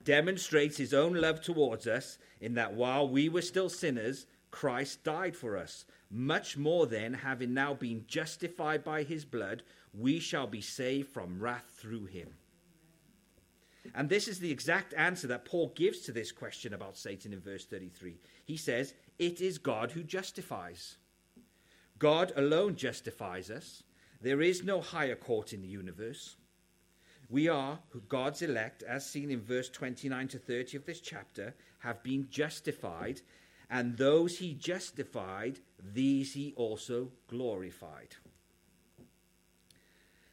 demonstrates 0.04 0.76
his 0.76 0.94
own 0.94 1.14
love 1.14 1.40
towards 1.40 1.86
us 1.86 2.18
in 2.40 2.54
that 2.54 2.74
while 2.74 3.08
we 3.08 3.28
were 3.28 3.42
still 3.42 3.68
sinners, 3.68 4.26
Christ 4.50 5.04
died 5.04 5.36
for 5.36 5.56
us. 5.56 5.84
Much 6.10 6.56
more 6.56 6.86
then, 6.86 7.14
having 7.14 7.54
now 7.54 7.74
been 7.74 8.04
justified 8.06 8.84
by 8.84 9.02
his 9.02 9.24
blood, 9.24 9.62
we 9.94 10.18
shall 10.18 10.46
be 10.46 10.60
saved 10.60 11.08
from 11.08 11.40
wrath 11.40 11.72
through 11.78 12.06
him. 12.06 12.28
And 13.94 14.08
this 14.08 14.28
is 14.28 14.38
the 14.38 14.50
exact 14.50 14.94
answer 14.94 15.26
that 15.28 15.44
Paul 15.44 15.72
gives 15.74 16.00
to 16.00 16.12
this 16.12 16.32
question 16.32 16.74
about 16.74 16.96
Satan 16.96 17.32
in 17.32 17.40
verse 17.40 17.64
33. 17.64 18.18
He 18.44 18.56
says, 18.56 18.94
It 19.18 19.40
is 19.40 19.58
God 19.58 19.90
who 19.90 20.02
justifies. 20.02 20.96
God 22.02 22.32
alone 22.34 22.74
justifies 22.74 23.48
us. 23.48 23.84
There 24.20 24.42
is 24.42 24.64
no 24.64 24.80
higher 24.80 25.14
court 25.14 25.52
in 25.52 25.62
the 25.62 25.68
universe. 25.68 26.34
We 27.30 27.48
are, 27.48 27.78
who 27.90 28.00
God's 28.00 28.42
elect, 28.42 28.82
as 28.82 29.08
seen 29.08 29.30
in 29.30 29.40
verse 29.40 29.68
29 29.68 30.26
to 30.26 30.38
30 30.40 30.78
of 30.78 30.84
this 30.84 31.00
chapter, 31.00 31.54
have 31.78 32.02
been 32.02 32.26
justified, 32.28 33.20
and 33.70 33.96
those 33.96 34.36
he 34.38 34.52
justified, 34.52 35.60
these 35.94 36.34
he 36.34 36.54
also 36.56 37.12
glorified. 37.28 38.16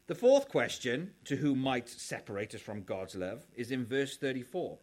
The 0.08 0.16
fourth 0.16 0.50
question, 0.50 1.12
to 1.26 1.36
whom 1.36 1.60
might 1.60 1.88
separate 1.88 2.56
us 2.56 2.62
from 2.62 2.82
God's 2.82 3.14
love, 3.14 3.46
is 3.54 3.70
in 3.70 3.86
verse 3.86 4.18
34. 4.18 4.80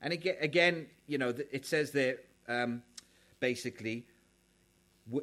And 0.00 0.12
again, 0.12 0.88
you 1.06 1.18
know, 1.18 1.32
it 1.52 1.64
says 1.64 1.92
there 1.92 2.16
um, 2.48 2.82
basically, 3.38 4.06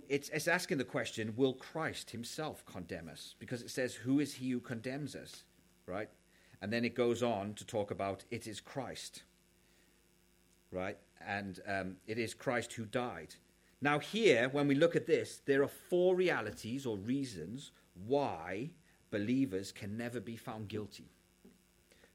it's, 0.07 0.29
it's 0.29 0.47
asking 0.47 0.77
the 0.77 0.83
question, 0.83 1.33
will 1.35 1.53
Christ 1.53 2.11
himself 2.11 2.65
condemn 2.65 3.09
us? 3.09 3.35
Because 3.39 3.61
it 3.61 3.69
says, 3.69 3.95
who 3.95 4.19
is 4.19 4.33
he 4.33 4.51
who 4.51 4.59
condemns 4.59 5.15
us? 5.15 5.43
Right? 5.85 6.09
And 6.61 6.71
then 6.71 6.83
it 6.83 6.95
goes 6.95 7.23
on 7.23 7.53
to 7.55 7.65
talk 7.65 7.91
about 7.91 8.23
it 8.29 8.47
is 8.47 8.59
Christ. 8.59 9.23
Right? 10.71 10.97
And 11.25 11.59
um, 11.67 11.95
it 12.07 12.17
is 12.17 12.33
Christ 12.33 12.73
who 12.73 12.85
died. 12.85 13.35
Now, 13.81 13.99
here, 13.99 14.49
when 14.49 14.67
we 14.67 14.75
look 14.75 14.95
at 14.95 15.07
this, 15.07 15.41
there 15.45 15.63
are 15.63 15.69
four 15.69 16.15
realities 16.15 16.85
or 16.85 16.97
reasons 16.97 17.71
why 18.05 18.71
believers 19.09 19.71
can 19.71 19.97
never 19.97 20.19
be 20.19 20.35
found 20.35 20.67
guilty. 20.67 21.05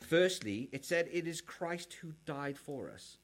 Firstly, 0.01 0.69
it 0.73 0.85
said 0.85 1.09
it 1.11 1.27
is 1.27 1.41
Christ 1.41 1.95
who 1.95 2.13
died 2.27 2.59
for 2.59 2.91
us. 2.91 3.17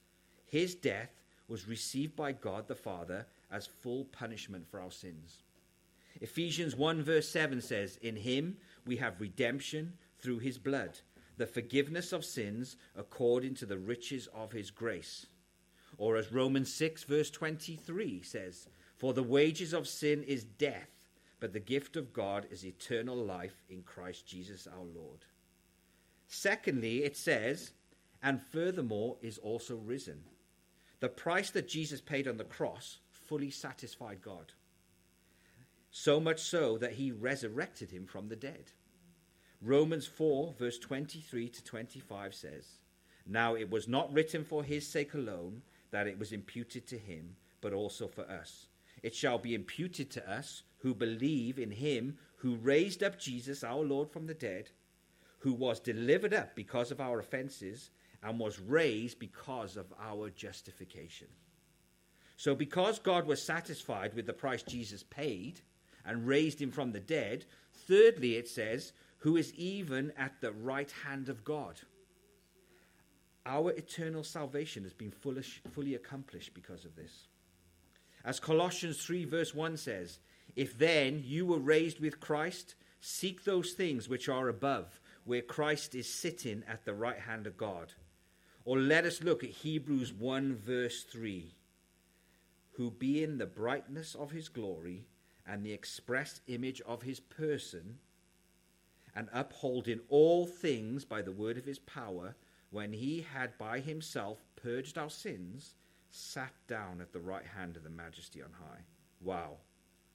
His 0.45 0.73
death 0.73 1.11
was 1.47 1.67
received 1.67 2.15
by 2.15 2.31
God 2.31 2.67
the 2.67 2.75
Father 2.75 3.27
as 3.51 3.67
full 3.67 4.05
punishment 4.05 4.67
for 4.69 4.79
our 4.79 4.91
sins. 4.91 5.43
Ephesians 6.19 6.75
1 6.75 7.03
verse 7.03 7.27
7 7.29 7.61
says, 7.61 7.97
In 8.01 8.15
him 8.15 8.57
we 8.85 8.97
have 8.97 9.21
redemption 9.21 9.93
through 10.19 10.39
his 10.39 10.57
blood, 10.57 10.99
the 11.37 11.45
forgiveness 11.45 12.11
of 12.13 12.25
sins 12.25 12.75
according 12.95 13.55
to 13.55 13.65
the 13.65 13.77
riches 13.77 14.27
of 14.33 14.51
his 14.51 14.71
grace. 14.71 15.25
Or 15.97 16.17
as 16.17 16.31
Romans 16.31 16.73
6 16.73 17.03
verse 17.03 17.29
23 17.29 18.21
says, 18.21 18.67
For 18.97 19.13
the 19.13 19.23
wages 19.23 19.73
of 19.73 19.87
sin 19.87 20.23
is 20.23 20.43
death 20.43 20.89
but 21.41 21.51
the 21.53 21.59
gift 21.59 21.97
of 21.97 22.13
God 22.13 22.45
is 22.51 22.63
eternal 22.63 23.17
life 23.17 23.63
in 23.67 23.81
Christ 23.81 24.25
Jesus 24.27 24.67
our 24.67 24.85
Lord. 24.85 25.25
Secondly, 26.27 27.03
it 27.03 27.17
says, 27.17 27.73
and 28.23 28.39
furthermore 28.41 29.17
is 29.21 29.39
also 29.39 29.75
risen. 29.75 30.21
The 30.99 31.09
price 31.09 31.49
that 31.49 31.67
Jesus 31.67 31.99
paid 31.99 32.27
on 32.27 32.37
the 32.37 32.43
cross 32.43 32.99
fully 33.31 33.49
satisfied 33.49 34.21
God. 34.21 34.51
So 35.89 36.19
much 36.19 36.41
so 36.41 36.77
that 36.79 36.91
he 36.91 37.13
resurrected 37.13 37.89
him 37.89 38.05
from 38.05 38.27
the 38.27 38.35
dead. 38.35 38.73
Romans 39.61 40.05
4, 40.05 40.55
verse 40.59 40.77
23 40.77 41.47
to 41.47 41.63
25 41.63 42.35
says, 42.35 42.65
Now 43.25 43.55
it 43.55 43.69
was 43.71 43.87
not 43.87 44.11
written 44.11 44.43
for 44.43 44.65
his 44.65 44.85
sake 44.85 45.13
alone 45.13 45.61
that 45.91 46.07
it 46.07 46.19
was 46.19 46.33
imputed 46.33 46.85
to 46.87 46.97
him, 46.97 47.37
but 47.61 47.71
also 47.71 48.05
for 48.05 48.29
us. 48.29 48.67
It 49.01 49.15
shall 49.15 49.37
be 49.37 49.55
imputed 49.55 50.11
to 50.11 50.29
us 50.29 50.63
who 50.79 50.93
believe 50.93 51.57
in 51.57 51.71
him 51.71 52.17
who 52.35 52.55
raised 52.57 53.01
up 53.01 53.17
Jesus 53.17 53.63
our 53.63 53.81
Lord 53.81 54.11
from 54.11 54.27
the 54.27 54.33
dead, 54.33 54.71
who 55.39 55.53
was 55.53 55.79
delivered 55.79 56.33
up 56.33 56.53
because 56.53 56.91
of 56.91 56.99
our 56.99 57.21
offenses 57.21 57.91
and 58.21 58.37
was 58.37 58.59
raised 58.59 59.19
because 59.19 59.77
of 59.77 59.93
our 60.01 60.29
justification. 60.29 61.27
So, 62.41 62.55
because 62.55 62.97
God 62.97 63.27
was 63.27 63.39
satisfied 63.39 64.15
with 64.15 64.25
the 64.25 64.33
price 64.33 64.63
Jesus 64.63 65.03
paid 65.03 65.61
and 66.03 66.25
raised 66.25 66.59
him 66.59 66.71
from 66.71 66.91
the 66.91 66.99
dead, 66.99 67.45
thirdly, 67.87 68.35
it 68.35 68.49
says, 68.49 68.93
who 69.19 69.37
is 69.37 69.53
even 69.53 70.11
at 70.17 70.41
the 70.41 70.51
right 70.51 70.89
hand 71.05 71.29
of 71.29 71.43
God. 71.43 71.79
Our 73.45 73.69
eternal 73.73 74.23
salvation 74.23 74.81
has 74.81 74.93
been 74.93 75.11
fully 75.11 75.93
accomplished 75.93 76.55
because 76.55 76.83
of 76.83 76.95
this. 76.95 77.27
As 78.25 78.39
Colossians 78.39 79.05
3, 79.05 79.25
verse 79.25 79.53
1 79.53 79.77
says, 79.77 80.17
if 80.55 80.75
then 80.79 81.21
you 81.23 81.45
were 81.45 81.59
raised 81.59 81.99
with 81.99 82.19
Christ, 82.19 82.73
seek 83.01 83.43
those 83.43 83.73
things 83.73 84.09
which 84.09 84.27
are 84.29 84.49
above, 84.49 84.99
where 85.25 85.43
Christ 85.43 85.93
is 85.93 86.11
sitting 86.11 86.63
at 86.67 86.85
the 86.85 86.95
right 86.95 87.19
hand 87.19 87.45
of 87.45 87.55
God. 87.55 87.93
Or 88.65 88.79
let 88.79 89.05
us 89.05 89.21
look 89.21 89.43
at 89.43 89.51
Hebrews 89.51 90.11
1, 90.11 90.55
verse 90.55 91.03
3 91.03 91.53
who 92.71 92.91
being 92.91 93.37
the 93.37 93.45
brightness 93.45 94.15
of 94.15 94.31
his 94.31 94.49
glory 94.49 95.05
and 95.45 95.65
the 95.65 95.73
express 95.73 96.41
image 96.47 96.81
of 96.81 97.01
his 97.01 97.19
person, 97.19 97.97
and 99.15 99.27
upholding 99.33 99.99
all 100.07 100.45
things 100.45 101.03
by 101.03 101.21
the 101.21 101.31
word 101.31 101.57
of 101.57 101.65
his 101.65 101.79
power, 101.79 102.35
when 102.69 102.93
he 102.93 103.25
had 103.33 103.57
by 103.57 103.79
himself 103.79 104.45
purged 104.55 104.97
our 104.97 105.09
sins, 105.09 105.75
sat 106.09 106.53
down 106.67 107.01
at 107.01 107.11
the 107.11 107.19
right 107.19 107.45
hand 107.45 107.75
of 107.75 107.83
the 107.83 107.89
majesty 107.89 108.41
on 108.41 108.51
high. 108.53 108.81
Wow. 109.21 109.57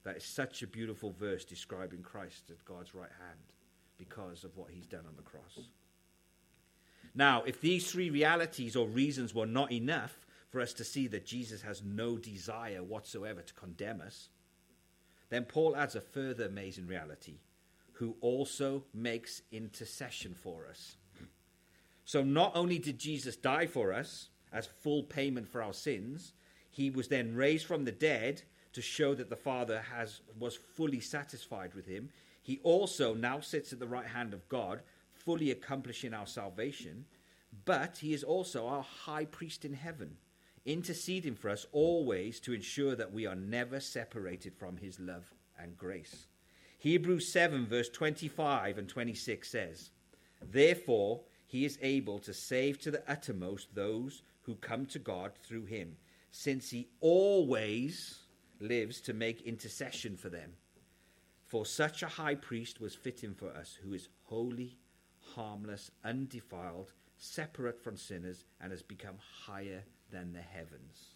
That 0.05 0.17
is 0.17 0.25
such 0.25 0.63
a 0.63 0.67
beautiful 0.67 1.11
verse 1.11 1.45
describing 1.45 2.03
Christ 2.03 2.51
at 2.51 2.65
God's 2.65 2.95
right 2.95 3.11
hand 3.11 3.41
because 3.99 4.45
of 4.45 4.57
what 4.57 4.71
he's 4.71 4.87
done 4.87 5.05
on 5.07 5.17
the 5.17 5.23
cross. 5.23 5.69
Now, 7.15 7.43
if 7.45 7.61
these 7.61 7.91
three 7.91 8.11
realities 8.11 8.77
or 8.77 8.87
reasons 8.87 9.35
were 9.35 9.47
not 9.47 9.73
enough 9.73 10.26
for 10.49 10.61
us 10.61 10.73
to 10.75 10.85
see 10.85 11.07
that 11.09 11.27
Jesus 11.27 11.63
has 11.63 11.83
no 11.83 12.17
desire 12.17 12.83
whatsoever 12.83 13.43
to 13.43 13.55
condemn 13.55 14.01
us, 14.01 14.29
then 15.29 15.45
Paul 15.45 15.77
adds 15.77 15.97
a 15.97 16.01
further 16.01 16.45
amazing 16.45 16.87
reality 16.87 17.39
who 17.95 18.17
also 18.21 18.85
makes 18.95 19.43
intercession 19.51 20.35
for 20.35 20.67
us. 20.69 20.97
So, 22.05 22.23
not 22.23 22.53
only 22.55 22.79
did 22.79 22.99
Jesus 22.99 23.37
die 23.37 23.67
for 23.67 23.93
us 23.93 24.29
as 24.53 24.67
full 24.67 25.03
payment 25.03 25.49
for 25.49 25.63
our 25.63 25.73
sins, 25.73 26.35
he 26.71 26.91
was 26.91 27.09
then 27.09 27.35
raised 27.35 27.67
from 27.67 27.85
the 27.85 27.93
dead 27.93 28.43
to 28.75 28.83
show 28.83 29.15
that 29.15 29.31
the 29.31 29.37
Father 29.37 29.83
has, 29.91 30.21
was 30.39 30.57
fully 30.57 31.01
satisfied 31.01 31.75
with 31.75 31.87
him. 31.87 32.11
He 32.43 32.61
also 32.63 33.15
now 33.15 33.41
sits 33.41 33.73
at 33.73 33.81
the 33.81 33.87
right 33.87 34.07
hand 34.07 34.35
of 34.35 34.49
God, 34.49 34.83
fully 35.13 35.51
accomplishing 35.51 36.13
our 36.13 36.27
salvation. 36.27 37.07
But 37.65 37.99
he 37.99 38.13
is 38.13 38.23
also 38.23 38.69
our 38.69 38.83
high 38.83 39.25
priest 39.25 39.65
in 39.65 39.73
heaven, 39.73 40.19
interceding 40.67 41.37
for 41.37 41.49
us 41.49 41.65
always 41.73 42.41
to 42.41 42.53
ensure 42.53 42.97
that 42.97 43.13
we 43.13 43.25
are 43.25 43.37
never 43.37 43.81
separated 43.81 44.55
from 44.55 44.77
his 44.77 44.99
love 44.99 45.33
and 45.59 45.79
grace. 45.79 46.27
Hebrews 46.79 47.29
7, 47.29 47.67
verse 47.67 47.89
25 47.89 48.77
and 48.77 48.89
26 48.89 49.49
says, 49.49 49.91
Therefore, 50.43 51.23
he 51.47 51.65
is 51.65 51.79
able 51.81 52.19
to 52.19 52.35
save 52.35 52.79
to 52.81 52.91
the 52.91 53.03
uttermost 53.09 53.75
those 53.75 54.23
who 54.43 54.57
come 54.57 54.87
to 54.87 54.99
God 54.99 55.33
through 55.43 55.65
him, 55.65 55.97
since 56.31 56.71
he 56.71 56.89
always 57.01 58.19
lives 58.61 59.01
to 59.03 59.15
make 59.15 59.43
intercession 59.43 60.17
for 60.17 60.29
them. 60.29 60.53
For 61.45 61.65
such 61.65 62.03
a 62.03 62.09
high 62.09 62.35
priest 62.35 62.81
was 62.81 62.95
fitting 62.95 63.35
for 63.35 63.51
us, 63.51 63.79
who 63.81 63.95
is 63.95 64.09
holy, 64.25 64.77
harmless, 65.35 65.91
undefiled, 66.05 66.93
separate 67.19 67.83
from 67.83 67.97
sinners, 67.97 68.45
and 68.61 68.73
has 68.73 68.83
become 68.83 69.17
higher 69.47 69.85
than 70.11 70.33
the 70.33 70.41
heavens. 70.41 71.15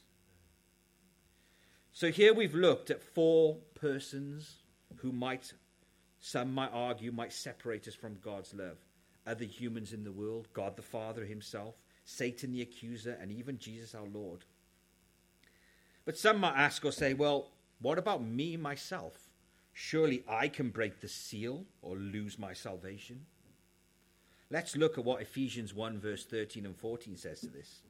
So 1.93 2.11
here 2.11 2.33
we've 2.33 2.55
looked 2.55 2.91
at 2.91 3.03
four 3.03 3.59
persons 3.75 4.57
who 4.97 5.13
might, 5.13 5.53
some 6.21 6.55
might 6.55 6.71
argue, 6.73 7.13
might 7.13 7.33
separate 7.33 7.89
us 7.89 7.95
from 7.95 8.19
God's 8.23 8.55
love. 8.55 8.79
Other 9.27 9.45
humans 9.45 9.93
in 9.93 10.05
the 10.05 10.13
world, 10.13 10.49
God 10.53 10.77
the 10.77 10.83
Father 10.83 11.25
himself, 11.25 11.75
Satan 12.05 12.53
the 12.53 12.63
accuser, 12.63 13.19
and 13.21 13.31
even 13.31 13.59
Jesus 13.59 13.95
our 13.95 14.07
Lord. 14.07 14.45
But 16.05 16.17
some 16.17 16.39
might 16.39 16.57
ask 16.57 16.85
or 16.85 16.93
say, 16.93 17.15
well, 17.15 17.51
what 17.81 17.99
about 17.99 18.23
me, 18.23 18.57
myself? 18.57 19.29
Surely 19.73 20.25
I 20.29 20.49
can 20.49 20.71
break 20.71 21.01
the 21.01 21.09
seal 21.09 21.65
or 21.83 21.97
lose 21.97 22.39
my 22.39 22.53
salvation. 22.53 23.27
Let's 24.51 24.77
look 24.77 24.99
at 24.99 25.05
what 25.05 25.23
Ephesians 25.23 25.73
1, 25.75 25.99
verse 25.99 26.25
13 26.25 26.67
and 26.67 26.77
14 26.77 27.17
says 27.17 27.41
to 27.41 27.49
this. 27.49 27.83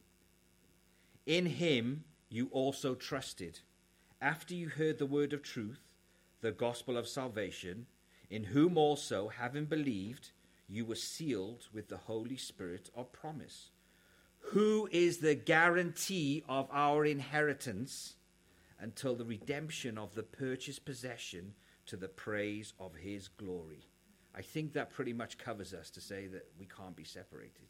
In 1.26 1.46
him 1.46 2.04
you 2.28 2.48
also 2.52 2.94
trusted, 2.94 3.60
after 4.20 4.54
you 4.54 4.68
heard 4.68 4.98
the 4.98 5.06
word 5.06 5.32
of 5.32 5.42
truth, 5.42 5.80
the 6.40 6.52
gospel 6.52 6.96
of 6.96 7.08
salvation, 7.08 7.86
in 8.30 8.44
whom 8.44 8.78
also, 8.78 9.28
having 9.28 9.64
believed, 9.64 10.30
you 10.68 10.84
were 10.84 10.94
sealed 10.94 11.66
with 11.72 11.88
the 11.88 11.96
Holy 11.96 12.36
Spirit 12.36 12.90
of 12.94 13.12
promise, 13.12 13.70
who 14.38 14.88
is 14.92 15.18
the 15.18 15.34
guarantee 15.34 16.44
of 16.48 16.68
our 16.72 17.04
inheritance 17.04 18.14
until 18.78 19.14
the 19.14 19.24
redemption 19.24 19.98
of 19.98 20.14
the 20.14 20.22
purchased 20.22 20.84
possession 20.84 21.54
to 21.86 21.96
the 21.96 22.08
praise 22.08 22.72
of 22.78 22.94
his 22.94 23.28
glory. 23.28 23.88
I 24.34 24.42
think 24.42 24.72
that 24.74 24.90
pretty 24.90 25.12
much 25.12 25.38
covers 25.38 25.74
us 25.74 25.90
to 25.90 26.00
say 26.00 26.28
that 26.28 26.46
we 26.58 26.66
can't 26.66 26.96
be 26.96 27.04
separated. 27.04 27.66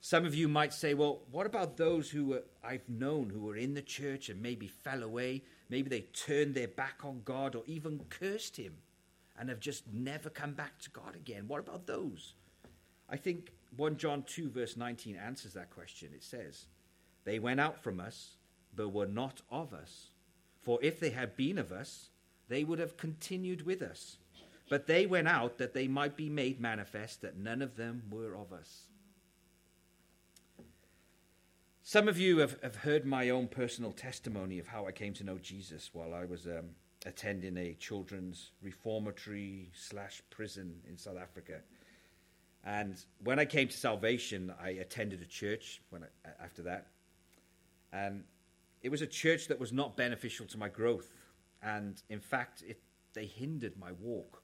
Some 0.00 0.24
of 0.24 0.34
you 0.34 0.48
might 0.48 0.72
say, 0.72 0.94
well, 0.94 1.22
what 1.30 1.46
about 1.46 1.76
those 1.76 2.10
who 2.10 2.26
were, 2.26 2.44
I've 2.62 2.88
known 2.88 3.30
who 3.30 3.40
were 3.40 3.56
in 3.56 3.74
the 3.74 3.82
church 3.82 4.28
and 4.28 4.40
maybe 4.40 4.68
fell 4.68 5.02
away? 5.02 5.42
Maybe 5.68 5.88
they 5.88 6.02
turned 6.02 6.54
their 6.54 6.68
back 6.68 7.04
on 7.04 7.22
God 7.24 7.54
or 7.54 7.64
even 7.66 8.00
cursed 8.08 8.56
him 8.56 8.74
and 9.38 9.48
have 9.48 9.60
just 9.60 9.84
never 9.92 10.30
come 10.30 10.52
back 10.52 10.78
to 10.80 10.90
God 10.90 11.16
again. 11.16 11.44
What 11.48 11.60
about 11.60 11.86
those? 11.86 12.34
I 13.08 13.16
think 13.16 13.52
1 13.76 13.96
John 13.96 14.22
2, 14.22 14.50
verse 14.50 14.76
19 14.76 15.16
answers 15.16 15.54
that 15.54 15.70
question. 15.70 16.10
It 16.14 16.22
says, 16.22 16.66
They 17.24 17.38
went 17.38 17.60
out 17.60 17.82
from 17.82 18.00
us, 18.00 18.36
but 18.74 18.90
were 18.90 19.06
not 19.06 19.42
of 19.50 19.74
us. 19.74 20.10
For 20.62 20.78
if 20.82 21.00
they 21.00 21.10
had 21.10 21.36
been 21.36 21.58
of 21.58 21.72
us, 21.72 22.10
they 22.48 22.64
would 22.64 22.78
have 22.78 22.96
continued 22.96 23.66
with 23.66 23.82
us. 23.82 24.18
But 24.68 24.86
they 24.86 25.06
went 25.06 25.28
out 25.28 25.58
that 25.58 25.72
they 25.72 25.88
might 25.88 26.16
be 26.16 26.28
made 26.28 26.60
manifest 26.60 27.22
that 27.22 27.38
none 27.38 27.62
of 27.62 27.76
them 27.76 28.02
were 28.10 28.36
of 28.36 28.52
us. 28.52 28.82
Some 31.88 32.06
of 32.06 32.18
you 32.18 32.36
have, 32.40 32.58
have 32.62 32.76
heard 32.76 33.06
my 33.06 33.30
own 33.30 33.48
personal 33.48 33.92
testimony 33.92 34.58
of 34.58 34.66
how 34.66 34.86
I 34.86 34.92
came 34.92 35.14
to 35.14 35.24
know 35.24 35.38
Jesus 35.38 35.88
while 35.94 36.12
I 36.12 36.26
was 36.26 36.44
um, 36.44 36.66
attending 37.06 37.56
a 37.56 37.72
children's 37.72 38.50
reformatory 38.60 39.70
slash 39.72 40.20
prison 40.28 40.82
in 40.86 40.98
South 40.98 41.16
Africa. 41.16 41.60
And 42.62 43.02
when 43.24 43.38
I 43.38 43.46
came 43.46 43.68
to 43.68 43.74
salvation, 43.74 44.52
I 44.62 44.72
attended 44.72 45.22
a 45.22 45.24
church 45.24 45.80
when 45.88 46.02
I, 46.02 46.28
after 46.44 46.60
that. 46.64 46.88
And 47.90 48.24
it 48.82 48.90
was 48.90 49.00
a 49.00 49.06
church 49.06 49.48
that 49.48 49.58
was 49.58 49.72
not 49.72 49.96
beneficial 49.96 50.44
to 50.44 50.58
my 50.58 50.68
growth. 50.68 51.14
And 51.62 52.02
in 52.10 52.20
fact, 52.20 52.64
it, 52.68 52.82
they 53.14 53.24
hindered 53.24 53.78
my 53.78 53.92
walk 53.92 54.42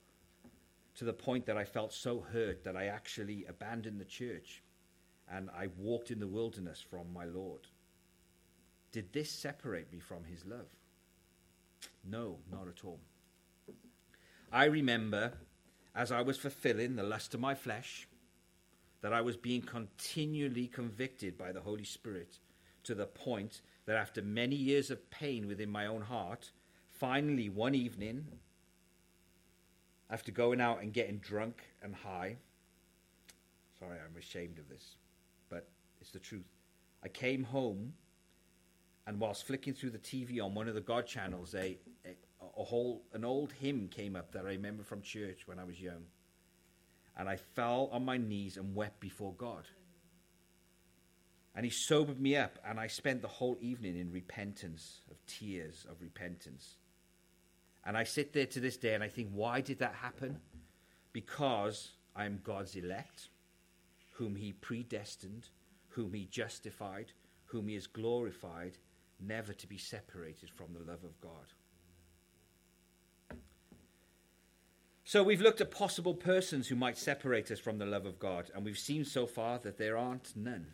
to 0.95 1.05
the 1.05 1.13
point 1.13 1.45
that 1.45 1.59
I 1.59 1.65
felt 1.67 1.93
so 1.93 2.21
hurt 2.21 2.65
that 2.65 2.75
I 2.75 2.87
actually 2.87 3.45
abandoned 3.47 4.01
the 4.01 4.07
church 4.07 4.63
and 5.31 5.51
I 5.57 5.69
walked 5.79 6.11
in 6.11 6.21
the 6.21 6.27
wilderness 6.27 6.81
from 6.81 7.13
my 7.13 7.25
Lord. 7.25 7.67
Did 8.93 9.13
this 9.13 9.31
separate 9.31 9.93
me 9.93 9.99
from 9.99 10.25
his 10.25 10.45
love? 10.45 10.69
No, 12.05 12.39
not 12.51 12.69
at 12.69 12.85
all. 12.85 13.01
I 14.53 14.67
remember 14.67 15.33
as 15.95 16.13
I 16.13 16.23
was 16.23 16.37
fulfilling 16.37 16.97
the 16.97 17.03
lust 17.03 17.35
of 17.35 17.41
my 17.41 17.55
flesh 17.55 18.07
that 19.01 19.13
I 19.13 19.21
was 19.21 19.37
being 19.37 19.63
continually 19.63 20.67
convicted 20.67 21.37
by 21.37 21.53
the 21.53 21.61
Holy 21.61 21.85
Spirit 21.85 22.39
to 22.85 22.95
the 22.95 23.07
point 23.07 23.61
that 23.87 23.97
after 23.97 24.23
many 24.23 24.57
years 24.57 24.91
of 24.91 25.11
pain 25.11 25.47
within 25.47 25.71
my 25.71 25.87
own 25.87 26.03
heart, 26.03 26.51
finally 26.89 27.49
one 27.49 27.75
evening, 27.75 28.27
after 30.11 30.33
going 30.33 30.61
out 30.61 30.83
and 30.83 30.93
getting 30.93 31.19
drunk 31.19 31.63
and 31.83 31.95
high, 31.95 32.37
sorry, 33.79 33.99
I'm 33.99 34.17
ashamed 34.17 34.59
of 34.59 34.69
this. 34.69 34.97
It's 36.05 36.11
the 36.11 36.19
truth. 36.19 36.45
I 37.03 37.09
came 37.09 37.45
home, 37.45 37.95
and 39.07 39.19
whilst 39.19 39.47
flicking 39.47 39.73
through 39.73 39.89
the 39.89 39.99
TV 39.99 40.39
on 40.39 40.55
one 40.55 40.69
of 40.69 40.75
the 40.75 40.83
God 40.83 41.07
channels, 41.07 41.55
a, 41.55 41.79
a, 42.05 42.11
a 42.59 42.63
whole 42.63 43.07
an 43.15 43.25
old 43.25 43.53
hymn 43.53 43.89
came 43.89 44.15
up 44.15 44.33
that 44.33 44.45
I 44.45 44.51
remember 44.51 44.83
from 44.83 45.01
church 45.01 45.47
when 45.47 45.59
I 45.59 45.65
was 45.65 45.81
young, 45.81 46.05
and 47.17 47.27
I 47.27 47.37
fell 47.37 47.89
on 47.91 48.05
my 48.05 48.19
knees 48.19 48.59
and 48.59 48.75
wept 48.75 49.01
before 49.01 49.33
God. 49.33 49.65
And 51.57 51.65
he 51.65 51.71
sobered 51.71 52.21
me 52.21 52.37
up, 52.37 52.59
and 52.67 52.79
I 52.79 52.89
spent 52.89 53.23
the 53.23 53.29
whole 53.29 53.57
evening 53.63 53.97
in 53.99 54.13
repentance, 54.13 55.01
of 55.11 55.17
tears 55.27 55.87
of 55.91 56.03
repentance. 56.03 56.77
And 57.87 57.97
I 57.97 58.05
sit 58.05 58.35
there 58.35 58.45
to 58.45 58.61
this 58.61 58.77
day 58.77 58.93
and 58.93 59.03
I 59.03 59.09
think, 59.09 59.31
why 59.33 59.63
did 59.63 59.79
that 59.79 59.95
happen? 59.95 60.39
Because 61.15 61.93
I 62.15 62.27
am 62.27 62.41
God's 62.45 62.77
elect, 62.77 63.29
whom 64.13 64.37
he 64.37 64.53
predestined 64.53 65.49
whom 65.95 66.13
he 66.13 66.27
justified, 66.27 67.13
whom 67.47 67.69
he 67.69 67.75
has 67.75 67.87
glorified, 67.87 68.79
never 69.21 69.53
to 69.53 69.67
be 69.67 69.79
separated 69.79 70.51
from 70.51 70.73
the 70.73 70.81
love 70.81 71.05
of 71.05 71.21
God. 71.21 71.53
So 75.05 75.23
we've 75.23 75.41
looked 75.41 75.61
at 75.61 75.71
possible 75.71 76.15
persons 76.15 76.67
who 76.67 76.77
might 76.77 76.99
separate 76.99 77.51
us 77.51 77.61
from 77.61 77.79
the 77.79 77.87
love 77.87 78.07
of 78.07 78.19
God, 78.19 78.51
and 78.55 78.65
we've 78.65 78.79
seen 78.79 79.05
so 79.05 79.27
far 79.27 79.59
that 79.59 79.79
there 79.79 79.97
aren't 79.97 80.35
none. 80.35 80.67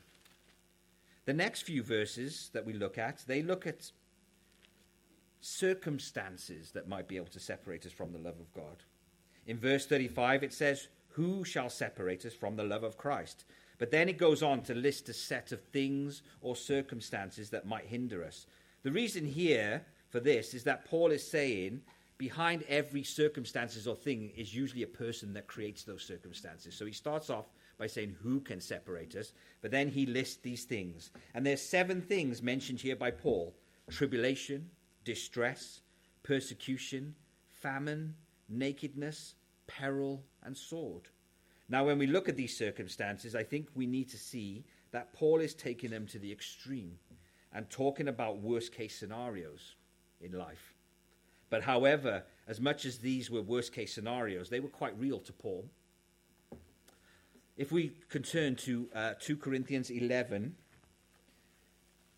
The 1.26 1.34
next 1.34 1.62
few 1.62 1.82
verses 1.82 2.48
that 2.54 2.64
we 2.64 2.72
look 2.72 2.96
at, 2.96 3.24
they 3.26 3.42
look 3.42 3.66
at 3.66 3.90
circumstances 5.40 6.70
that 6.72 6.88
might 6.88 7.08
be 7.08 7.16
able 7.16 7.26
to 7.26 7.40
separate 7.40 7.84
us 7.84 7.92
from 7.92 8.12
the 8.12 8.18
love 8.18 8.38
of 8.40 8.52
God. 8.54 8.84
In 9.46 9.58
verse 9.58 9.84
35, 9.84 10.44
it 10.44 10.52
says, 10.52 10.88
Who 11.10 11.44
shall 11.44 11.68
separate 11.68 12.24
us 12.24 12.34
from 12.34 12.56
the 12.56 12.64
love 12.64 12.84
of 12.84 12.96
Christ? 12.96 13.44
But 13.80 13.90
then 13.90 14.10
it 14.10 14.18
goes 14.18 14.42
on 14.42 14.60
to 14.64 14.74
list 14.74 15.08
a 15.08 15.14
set 15.14 15.52
of 15.52 15.60
things 15.72 16.22
or 16.42 16.54
circumstances 16.54 17.48
that 17.50 17.66
might 17.66 17.86
hinder 17.86 18.22
us. 18.22 18.46
The 18.82 18.92
reason 18.92 19.24
here 19.24 19.82
for 20.10 20.20
this 20.20 20.52
is 20.52 20.64
that 20.64 20.84
Paul 20.84 21.10
is 21.10 21.26
saying 21.26 21.80
behind 22.18 22.62
every 22.68 23.02
circumstances 23.02 23.88
or 23.88 23.96
thing 23.96 24.32
is 24.36 24.54
usually 24.54 24.82
a 24.82 24.86
person 24.86 25.32
that 25.32 25.46
creates 25.46 25.84
those 25.84 26.04
circumstances. 26.04 26.74
So 26.74 26.84
he 26.84 26.92
starts 26.92 27.30
off 27.30 27.46
by 27.78 27.86
saying 27.86 28.16
who 28.22 28.40
can 28.40 28.60
separate 28.60 29.16
us, 29.16 29.32
but 29.62 29.70
then 29.70 29.88
he 29.88 30.04
lists 30.04 30.36
these 30.42 30.64
things. 30.64 31.10
And 31.32 31.46
there's 31.46 31.62
seven 31.62 32.02
things 32.02 32.42
mentioned 32.42 32.80
here 32.80 32.96
by 32.96 33.10
Paul: 33.12 33.56
tribulation, 33.88 34.68
distress, 35.04 35.80
persecution, 36.22 37.14
famine, 37.48 38.14
nakedness, 38.50 39.36
peril, 39.66 40.22
and 40.42 40.54
sword. 40.54 41.08
Now, 41.70 41.84
when 41.84 41.98
we 41.98 42.08
look 42.08 42.28
at 42.28 42.36
these 42.36 42.56
circumstances, 42.56 43.36
I 43.36 43.44
think 43.44 43.68
we 43.76 43.86
need 43.86 44.10
to 44.10 44.18
see 44.18 44.64
that 44.90 45.12
Paul 45.12 45.38
is 45.38 45.54
taking 45.54 45.90
them 45.90 46.04
to 46.08 46.18
the 46.18 46.32
extreme 46.32 46.98
and 47.52 47.70
talking 47.70 48.08
about 48.08 48.38
worst 48.38 48.74
case 48.74 48.98
scenarios 48.98 49.76
in 50.20 50.32
life. 50.32 50.74
But 51.48 51.62
however, 51.62 52.24
as 52.48 52.60
much 52.60 52.84
as 52.84 52.98
these 52.98 53.30
were 53.30 53.42
worst 53.42 53.72
case 53.72 53.94
scenarios, 53.94 54.50
they 54.50 54.58
were 54.58 54.68
quite 54.68 54.98
real 54.98 55.20
to 55.20 55.32
Paul. 55.32 55.64
If 57.56 57.70
we 57.70 57.92
can 58.08 58.24
turn 58.24 58.56
to 58.56 58.88
uh, 58.92 59.14
2 59.20 59.36
Corinthians 59.36 59.90
11, 59.90 60.56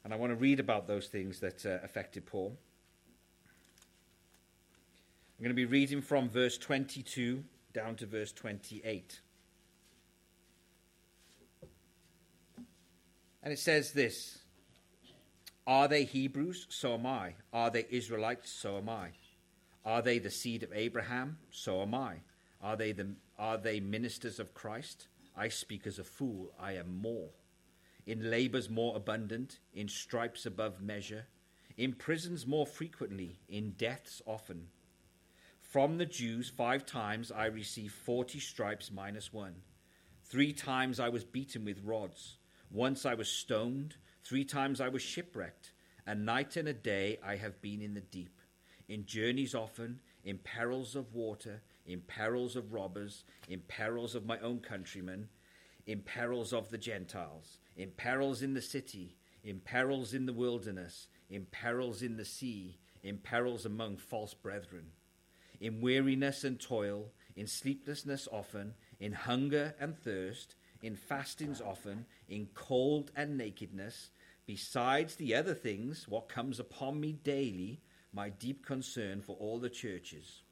and 0.04 0.14
I 0.14 0.16
want 0.16 0.30
to 0.30 0.36
read 0.36 0.60
about 0.60 0.86
those 0.86 1.08
things 1.08 1.40
that 1.40 1.66
uh, 1.66 1.78
affected 1.84 2.24
Paul. 2.24 2.56
I'm 5.38 5.44
going 5.44 5.50
to 5.50 5.54
be 5.54 5.66
reading 5.66 6.00
from 6.00 6.30
verse 6.30 6.56
22 6.56 7.44
down 7.72 7.96
to 7.96 8.06
verse 8.06 8.32
28. 8.32 9.20
And 13.42 13.52
it 13.52 13.58
says 13.58 13.92
this 13.92 14.38
Are 15.66 15.88
they 15.88 16.04
Hebrews? 16.04 16.66
So 16.70 16.94
am 16.94 17.06
I. 17.06 17.34
Are 17.52 17.70
they 17.70 17.86
Israelites? 17.90 18.50
So 18.52 18.78
am 18.78 18.88
I. 18.88 19.10
Are 19.84 20.02
they 20.02 20.18
the 20.18 20.30
seed 20.30 20.62
of 20.62 20.72
Abraham? 20.72 21.38
So 21.50 21.82
am 21.82 21.94
I. 21.94 22.16
Are 22.62 22.76
they, 22.76 22.92
the, 22.92 23.16
are 23.38 23.58
they 23.58 23.80
ministers 23.80 24.38
of 24.38 24.54
Christ? 24.54 25.08
I 25.36 25.48
speak 25.48 25.86
as 25.86 25.98
a 25.98 26.04
fool. 26.04 26.52
I 26.60 26.74
am 26.74 27.00
more. 27.00 27.30
In 28.06 28.30
labors 28.30 28.70
more 28.70 28.96
abundant, 28.96 29.58
in 29.74 29.88
stripes 29.88 30.46
above 30.46 30.80
measure, 30.80 31.26
in 31.76 31.94
prisons 31.94 32.46
more 32.46 32.66
frequently, 32.66 33.40
in 33.48 33.72
deaths 33.72 34.22
often. 34.26 34.68
From 35.60 35.98
the 35.98 36.06
Jews, 36.06 36.50
five 36.50 36.84
times 36.84 37.32
I 37.32 37.46
received 37.46 37.94
forty 37.94 38.38
stripes 38.38 38.90
minus 38.92 39.32
one. 39.32 39.54
Three 40.24 40.52
times 40.52 41.00
I 41.00 41.08
was 41.08 41.24
beaten 41.24 41.64
with 41.64 41.82
rods. 41.84 42.36
Once 42.72 43.04
I 43.04 43.12
was 43.12 43.28
stoned, 43.28 43.96
three 44.24 44.46
times 44.46 44.80
I 44.80 44.88
was 44.88 45.02
shipwrecked. 45.02 45.72
A 46.06 46.14
night 46.14 46.56
and 46.56 46.66
a 46.66 46.72
day 46.72 47.18
I 47.22 47.36
have 47.36 47.60
been 47.60 47.82
in 47.82 47.92
the 47.92 48.00
deep, 48.00 48.40
in 48.88 49.04
journeys 49.04 49.54
often, 49.54 50.00
in 50.24 50.38
perils 50.38 50.96
of 50.96 51.14
water, 51.14 51.60
in 51.84 52.00
perils 52.00 52.56
of 52.56 52.72
robbers, 52.72 53.24
in 53.46 53.60
perils 53.68 54.14
of 54.14 54.24
my 54.24 54.38
own 54.38 54.60
countrymen, 54.60 55.28
in 55.86 56.00
perils 56.00 56.54
of 56.54 56.70
the 56.70 56.78
Gentiles, 56.78 57.58
in 57.76 57.90
perils 57.90 58.40
in 58.40 58.54
the 58.54 58.62
city, 58.62 59.18
in 59.44 59.60
perils 59.60 60.14
in 60.14 60.24
the 60.24 60.32
wilderness, 60.32 61.08
in 61.28 61.46
perils 61.50 62.00
in 62.00 62.16
the 62.16 62.24
sea, 62.24 62.78
in 63.02 63.18
perils 63.18 63.66
among 63.66 63.98
false 63.98 64.32
brethren, 64.32 64.86
in 65.60 65.82
weariness 65.82 66.42
and 66.42 66.58
toil, 66.58 67.12
in 67.36 67.46
sleeplessness 67.46 68.26
often, 68.32 68.72
in 68.98 69.12
hunger 69.12 69.74
and 69.78 69.94
thirst 69.94 70.54
in 70.82 70.96
fastings 70.96 71.60
often, 71.60 72.04
in 72.28 72.48
cold 72.54 73.10
and 73.16 73.38
nakedness, 73.38 74.10
besides 74.46 75.14
the 75.14 75.34
other 75.34 75.54
things, 75.54 76.06
what 76.08 76.28
comes 76.28 76.58
upon 76.58 77.00
me 77.00 77.12
daily, 77.12 77.80
my 78.12 78.28
deep 78.28 78.66
concern 78.66 79.22
for 79.22 79.36
all 79.36 79.58
the 79.58 79.70
churches. 79.70 80.42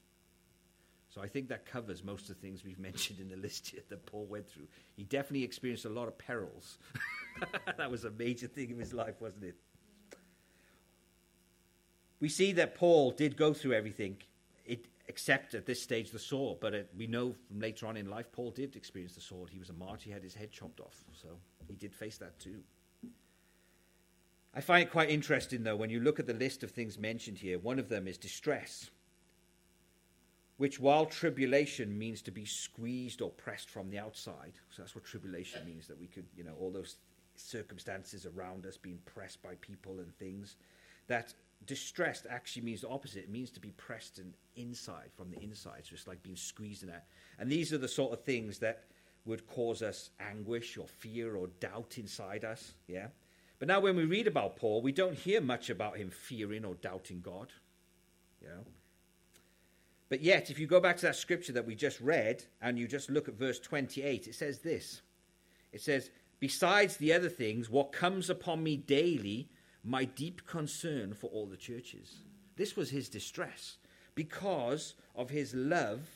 So 1.12 1.20
I 1.20 1.26
think 1.26 1.48
that 1.48 1.66
covers 1.66 2.04
most 2.04 2.30
of 2.30 2.36
the 2.36 2.40
things 2.40 2.64
we've 2.64 2.78
mentioned 2.90 3.18
in 3.18 3.28
the 3.28 3.36
list 3.36 3.68
here 3.68 3.82
that 3.88 4.06
Paul 4.06 4.26
went 4.26 4.48
through. 4.48 4.68
He 4.96 5.04
definitely 5.04 5.44
experienced 5.44 5.84
a 5.84 5.90
lot 5.90 6.08
of 6.08 6.16
perils. 6.16 6.78
that 7.76 7.90
was 7.90 8.04
a 8.04 8.10
major 8.10 8.46
thing 8.46 8.70
in 8.70 8.78
his 8.78 8.94
life, 8.94 9.20
wasn't 9.20 9.44
it? 9.44 9.56
We 12.20 12.28
see 12.28 12.52
that 12.52 12.74
Paul 12.74 13.12
did 13.12 13.36
go 13.36 13.54
through 13.54 13.72
everything, 13.72 14.18
it, 14.66 14.84
except 15.10 15.54
at 15.54 15.66
this 15.66 15.82
stage 15.82 16.12
the 16.12 16.18
sword. 16.18 16.58
But 16.60 16.72
it, 16.72 16.90
we 16.96 17.08
know 17.08 17.34
from 17.48 17.58
later 17.58 17.86
on 17.86 17.96
in 17.96 18.08
life, 18.08 18.30
Paul 18.30 18.52
did 18.52 18.76
experience 18.76 19.16
the 19.16 19.20
sword. 19.20 19.50
He 19.50 19.58
was 19.58 19.68
a 19.68 19.74
martyr, 19.74 20.04
he 20.04 20.10
had 20.12 20.22
his 20.22 20.34
head 20.34 20.52
chopped 20.52 20.78
off. 20.80 21.04
So 21.12 21.28
he 21.68 21.74
did 21.74 21.92
face 21.92 22.16
that 22.18 22.38
too. 22.38 22.60
I 24.54 24.60
find 24.60 24.84
it 24.84 24.90
quite 24.90 25.10
interesting, 25.10 25.64
though, 25.64 25.76
when 25.76 25.90
you 25.90 26.00
look 26.00 26.20
at 26.20 26.26
the 26.26 26.34
list 26.34 26.62
of 26.62 26.70
things 26.70 26.96
mentioned 26.96 27.38
here, 27.38 27.58
one 27.58 27.78
of 27.78 27.88
them 27.88 28.06
is 28.08 28.18
distress, 28.18 28.90
which, 30.56 30.80
while 30.80 31.06
tribulation 31.06 31.96
means 31.96 32.22
to 32.22 32.30
be 32.30 32.44
squeezed 32.44 33.20
or 33.20 33.30
pressed 33.30 33.70
from 33.70 33.90
the 33.90 33.98
outside, 33.98 34.54
so 34.70 34.82
that's 34.82 34.94
what 34.94 35.04
tribulation 35.04 35.64
means 35.64 35.86
that 35.86 36.00
we 36.00 36.06
could, 36.06 36.26
you 36.36 36.42
know, 36.42 36.54
all 36.60 36.70
those 36.70 36.96
circumstances 37.36 38.26
around 38.26 38.66
us 38.66 38.76
being 38.76 38.98
pressed 39.06 39.40
by 39.42 39.54
people 39.60 40.00
and 40.00 40.12
things, 40.18 40.56
that 41.06 41.32
distressed 41.66 42.26
actually 42.28 42.62
means 42.62 42.80
the 42.80 42.88
opposite. 42.88 43.24
It 43.24 43.30
means 43.30 43.50
to 43.52 43.60
be 43.60 43.70
pressed 43.72 44.18
and 44.18 44.34
inside, 44.56 45.10
from 45.16 45.30
the 45.30 45.40
inside. 45.42 45.82
So 45.84 45.94
it's 45.94 46.06
like 46.06 46.22
being 46.22 46.36
squeezed 46.36 46.82
in 46.82 46.88
that. 46.88 47.06
And 47.38 47.50
these 47.50 47.72
are 47.72 47.78
the 47.78 47.88
sort 47.88 48.12
of 48.12 48.24
things 48.24 48.58
that 48.60 48.84
would 49.26 49.46
cause 49.46 49.82
us 49.82 50.10
anguish 50.18 50.78
or 50.78 50.86
fear 50.86 51.36
or 51.36 51.48
doubt 51.60 51.96
inside 51.98 52.44
us, 52.44 52.72
yeah? 52.86 53.08
But 53.58 53.68
now, 53.68 53.80
when 53.80 53.94
we 53.94 54.06
read 54.06 54.26
about 54.26 54.56
Paul, 54.56 54.80
we 54.80 54.90
don't 54.90 55.14
hear 55.14 55.42
much 55.42 55.68
about 55.68 55.98
him 55.98 56.10
fearing 56.10 56.64
or 56.64 56.74
doubting 56.76 57.20
God. 57.20 57.52
You 58.40 58.48
know? 58.48 58.64
But 60.08 60.22
yet, 60.22 60.50
if 60.50 60.58
you 60.58 60.66
go 60.66 60.80
back 60.80 60.96
to 60.96 61.06
that 61.06 61.16
scripture 61.16 61.52
that 61.52 61.66
we 61.66 61.74
just 61.74 62.00
read 62.00 62.42
and 62.62 62.78
you 62.78 62.88
just 62.88 63.10
look 63.10 63.28
at 63.28 63.34
verse 63.34 63.58
28, 63.60 64.26
it 64.26 64.34
says 64.34 64.60
this 64.60 65.02
It 65.72 65.82
says, 65.82 66.10
Besides 66.40 66.96
the 66.96 67.12
other 67.12 67.28
things, 67.28 67.68
what 67.68 67.92
comes 67.92 68.30
upon 68.30 68.62
me 68.62 68.78
daily, 68.78 69.50
my 69.84 70.04
deep 70.04 70.46
concern 70.46 71.14
for 71.14 71.28
all 71.28 71.46
the 71.46 71.56
churches. 71.56 72.18
This 72.56 72.76
was 72.76 72.90
his 72.90 73.08
distress 73.08 73.76
because 74.14 74.94
of 75.14 75.30
his 75.30 75.54
love 75.54 76.08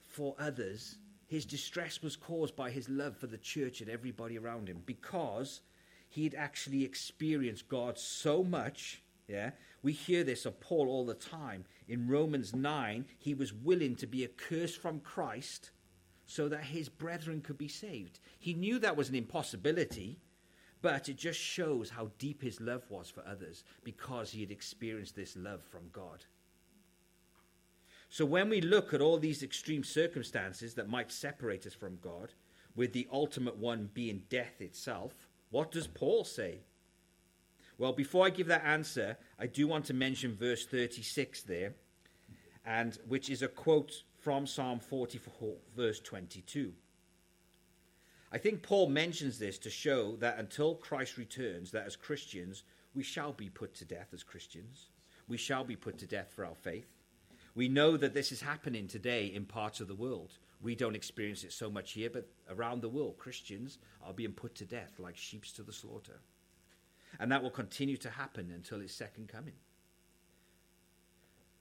for 0.00 0.34
others. 0.38 0.96
His 1.26 1.44
distress 1.44 2.02
was 2.02 2.16
caused 2.16 2.56
by 2.56 2.70
his 2.70 2.88
love 2.88 3.16
for 3.16 3.26
the 3.26 3.38
church 3.38 3.80
and 3.80 3.88
everybody 3.88 4.38
around 4.38 4.68
him 4.68 4.82
because 4.84 5.60
he'd 6.08 6.34
actually 6.34 6.84
experienced 6.84 7.68
God 7.68 7.98
so 7.98 8.42
much. 8.42 9.02
Yeah, 9.28 9.52
we 9.82 9.92
hear 9.92 10.24
this 10.24 10.44
of 10.44 10.60
Paul 10.60 10.88
all 10.88 11.06
the 11.06 11.14
time. 11.14 11.64
In 11.88 12.08
Romans 12.08 12.54
9, 12.54 13.06
he 13.18 13.34
was 13.34 13.52
willing 13.52 13.96
to 13.96 14.06
be 14.06 14.24
accursed 14.24 14.78
from 14.78 15.00
Christ 15.00 15.70
so 16.26 16.48
that 16.48 16.64
his 16.64 16.88
brethren 16.88 17.40
could 17.40 17.58
be 17.58 17.68
saved. 17.68 18.18
He 18.38 18.54
knew 18.54 18.78
that 18.78 18.96
was 18.96 19.08
an 19.08 19.14
impossibility, 19.14 20.18
but 20.82 21.08
it 21.08 21.16
just 21.16 21.38
shows 21.38 21.90
how 21.90 22.10
deep 22.18 22.42
his 22.42 22.60
love 22.60 22.82
was 22.90 23.08
for 23.08 23.24
others 23.26 23.64
because 23.84 24.32
he 24.32 24.40
had 24.40 24.50
experienced 24.50 25.14
this 25.16 25.36
love 25.36 25.62
from 25.62 25.88
God. 25.92 26.24
So 28.10 28.26
when 28.26 28.50
we 28.50 28.60
look 28.60 28.92
at 28.92 29.00
all 29.00 29.16
these 29.16 29.42
extreme 29.42 29.84
circumstances 29.84 30.74
that 30.74 30.90
might 30.90 31.10
separate 31.10 31.66
us 31.66 31.72
from 31.72 31.98
God, 32.02 32.34
with 32.74 32.92
the 32.92 33.08
ultimate 33.12 33.56
one 33.56 33.90
being 33.94 34.22
death 34.28 34.60
itself, 34.60 35.14
what 35.50 35.70
does 35.70 35.86
Paul 35.86 36.24
say? 36.24 36.58
Well, 37.78 37.92
before 37.92 38.26
I 38.26 38.30
give 38.30 38.48
that 38.48 38.64
answer, 38.64 39.16
I 39.38 39.46
do 39.46 39.66
want 39.66 39.86
to 39.86 39.94
mention 39.94 40.34
verse 40.34 40.66
36 40.66 41.42
there, 41.42 41.74
and 42.64 42.98
which 43.08 43.30
is 43.30 43.42
a 43.42 43.48
quote 43.48 44.02
from 44.20 44.46
Psalm 44.46 44.78
44, 44.78 45.54
verse 45.76 46.00
22. 46.00 46.72
I 48.32 48.38
think 48.38 48.62
Paul 48.62 48.88
mentions 48.88 49.38
this 49.38 49.58
to 49.58 49.70
show 49.70 50.16
that 50.16 50.38
until 50.38 50.74
Christ 50.74 51.18
returns, 51.18 51.70
that 51.72 51.86
as 51.86 51.96
Christians, 51.96 52.64
we 52.94 53.02
shall 53.02 53.32
be 53.32 53.50
put 53.50 53.74
to 53.74 53.84
death 53.84 54.08
as 54.14 54.22
Christians. 54.22 54.88
We 55.28 55.36
shall 55.36 55.64
be 55.64 55.76
put 55.76 55.98
to 55.98 56.06
death 56.06 56.32
for 56.34 56.46
our 56.46 56.54
faith. 56.54 56.88
We 57.54 57.68
know 57.68 57.98
that 57.98 58.14
this 58.14 58.32
is 58.32 58.40
happening 58.40 58.88
today 58.88 59.26
in 59.26 59.44
parts 59.44 59.80
of 59.80 59.88
the 59.88 59.94
world. 59.94 60.38
We 60.62 60.74
don't 60.74 60.96
experience 60.96 61.44
it 61.44 61.52
so 61.52 61.70
much 61.70 61.92
here, 61.92 62.08
but 62.08 62.26
around 62.48 62.80
the 62.80 62.88
world, 62.88 63.18
Christians 63.18 63.78
are 64.02 64.14
being 64.14 64.32
put 64.32 64.54
to 64.56 64.64
death 64.64 64.98
like 64.98 65.18
sheep 65.18 65.44
to 65.54 65.62
the 65.62 65.72
slaughter. 65.72 66.20
And 67.20 67.30
that 67.30 67.42
will 67.42 67.50
continue 67.50 67.98
to 67.98 68.10
happen 68.10 68.50
until 68.54 68.80
his 68.80 68.94
second 68.94 69.28
coming. 69.28 69.56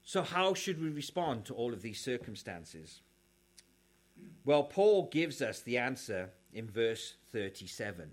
So, 0.04 0.24
how 0.24 0.54
should 0.54 0.82
we 0.82 0.90
respond 0.90 1.44
to 1.46 1.54
all 1.54 1.74
of 1.74 1.82
these 1.82 2.00
circumstances? 2.00 3.02
Well, 4.46 4.64
Paul 4.64 5.10
gives 5.12 5.42
us 5.42 5.60
the 5.60 5.78
answer 5.78 6.30
in 6.54 6.70
verse 6.70 7.16
37. 7.32 8.12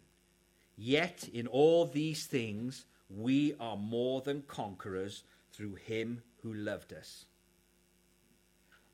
Yet 0.76 1.28
in 1.32 1.46
all 1.46 1.86
these 1.86 2.26
things 2.26 2.84
we 3.10 3.54
are 3.58 3.76
more 3.76 4.20
than 4.20 4.42
conquerors 4.42 5.24
through 5.52 5.74
him 5.76 6.22
who 6.42 6.52
loved 6.52 6.92
us. 6.92 7.24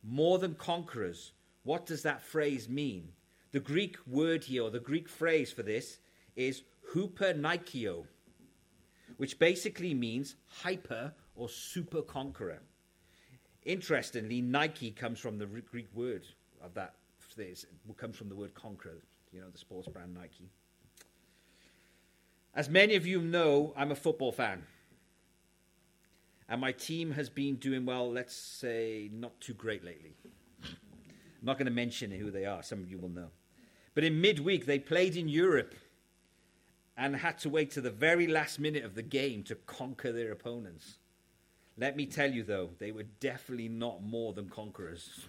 More 0.03 0.39
than 0.39 0.55
conquerors 0.55 1.33
what 1.65 1.87
does 1.87 2.03
that 2.03 2.23
phrase 2.23 2.69
mean? 2.69 3.09
The 3.53 3.61
Greek 3.61 3.97
word 4.07 4.45
here, 4.45 4.65
or 4.65 4.71
the 4.71 4.81
Greek 4.81 5.09
phrase 5.09 5.51
for 5.51 5.63
this, 5.63 5.99
is 6.37 6.63
hupernikio, 6.93 8.05
which 9.17 9.39
basically 9.39 9.95
means 9.95 10.37
hyper 10.47 11.13
or 11.35 11.49
super 11.49 12.03
conqueror. 12.03 12.61
Interestingly, 13.65 14.43
Nike 14.43 14.91
comes 14.91 15.19
from 15.19 15.39
the 15.39 15.47
Greek 15.47 15.89
word 15.95 16.27
of 16.63 16.75
that 16.75 16.95
comes 17.97 18.17
from 18.17 18.29
the 18.29 18.37
word 18.37 18.55
conqueror, 18.55 19.03
you 19.35 19.41
know, 19.41 19.51
the 19.51 19.59
sports 19.59 19.89
brand 19.89 20.15
Nike. 20.15 20.49
As 22.55 22.69
many 22.69 22.95
of 22.95 23.05
you 23.05 23.21
know, 23.21 23.73
I'm 23.77 23.91
a 23.91 23.97
football 23.97 24.31
fan. 24.31 24.63
And 26.49 26.61
my 26.61 26.73
team 26.73 27.11
has 27.13 27.29
been 27.29 27.57
doing 27.57 27.85
well, 27.85 28.11
let's 28.11 28.35
say, 28.35 29.11
not 29.13 29.41
too 29.41 29.55
great 29.55 29.85
lately. 29.85 30.15
I'm 30.63 30.77
not 31.43 31.59
going 31.59 31.67
to 31.67 31.73
mention 31.73 32.13
who 32.13 32.31
they 32.31 32.45
are, 32.45 32.63
some 32.63 32.81
of 32.81 32.91
you 32.91 32.99
will 32.99 33.09
know. 33.09 33.29
But 33.95 34.05
in 34.05 34.21
midweek, 34.21 34.67
they 34.67 34.79
played 34.79 35.17
in 35.17 35.29
Europe 35.29 35.75
and 36.97 37.17
had 37.17 37.39
to 37.39 37.49
wait 37.49 37.73
to 37.73 37.81
the 37.81 37.91
very 37.91 38.29
last 38.29 38.61
minute 38.61 38.85
of 38.85 38.95
the 38.95 39.03
game 39.03 39.43
to 39.45 39.57
conquer 39.57 40.13
their 40.13 40.31
opponents. 40.31 40.99
Let 41.77 41.97
me 41.97 42.07
tell 42.07 42.31
you, 42.31 42.45
though, 42.45 42.71
they 42.79 42.93
were 42.93 43.07
definitely 43.19 43.69
not 43.69 44.03
more 44.03 44.33
than 44.33 44.49
conquerors. 44.49 45.27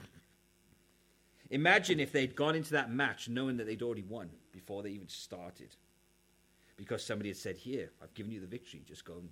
Imagine 1.56 2.02
if 2.02 2.12
they'd 2.12 2.36
gone 2.36 2.54
into 2.54 2.74
that 2.74 2.92
match 2.92 3.30
knowing 3.30 3.56
that 3.56 3.66
they'd 3.66 3.82
already 3.82 4.04
won 4.04 4.30
before 4.52 4.84
they 4.84 4.90
even 4.90 5.08
started. 5.08 5.70
Because 6.76 7.02
somebody 7.02 7.30
had 7.30 7.38
said, 7.38 7.56
Here, 7.56 7.92
I've 8.04 8.14
given 8.14 8.34
you 8.34 8.42
the 8.42 8.46
victory, 8.46 8.84
just 8.86 9.06
go 9.06 9.14
and 9.14 9.30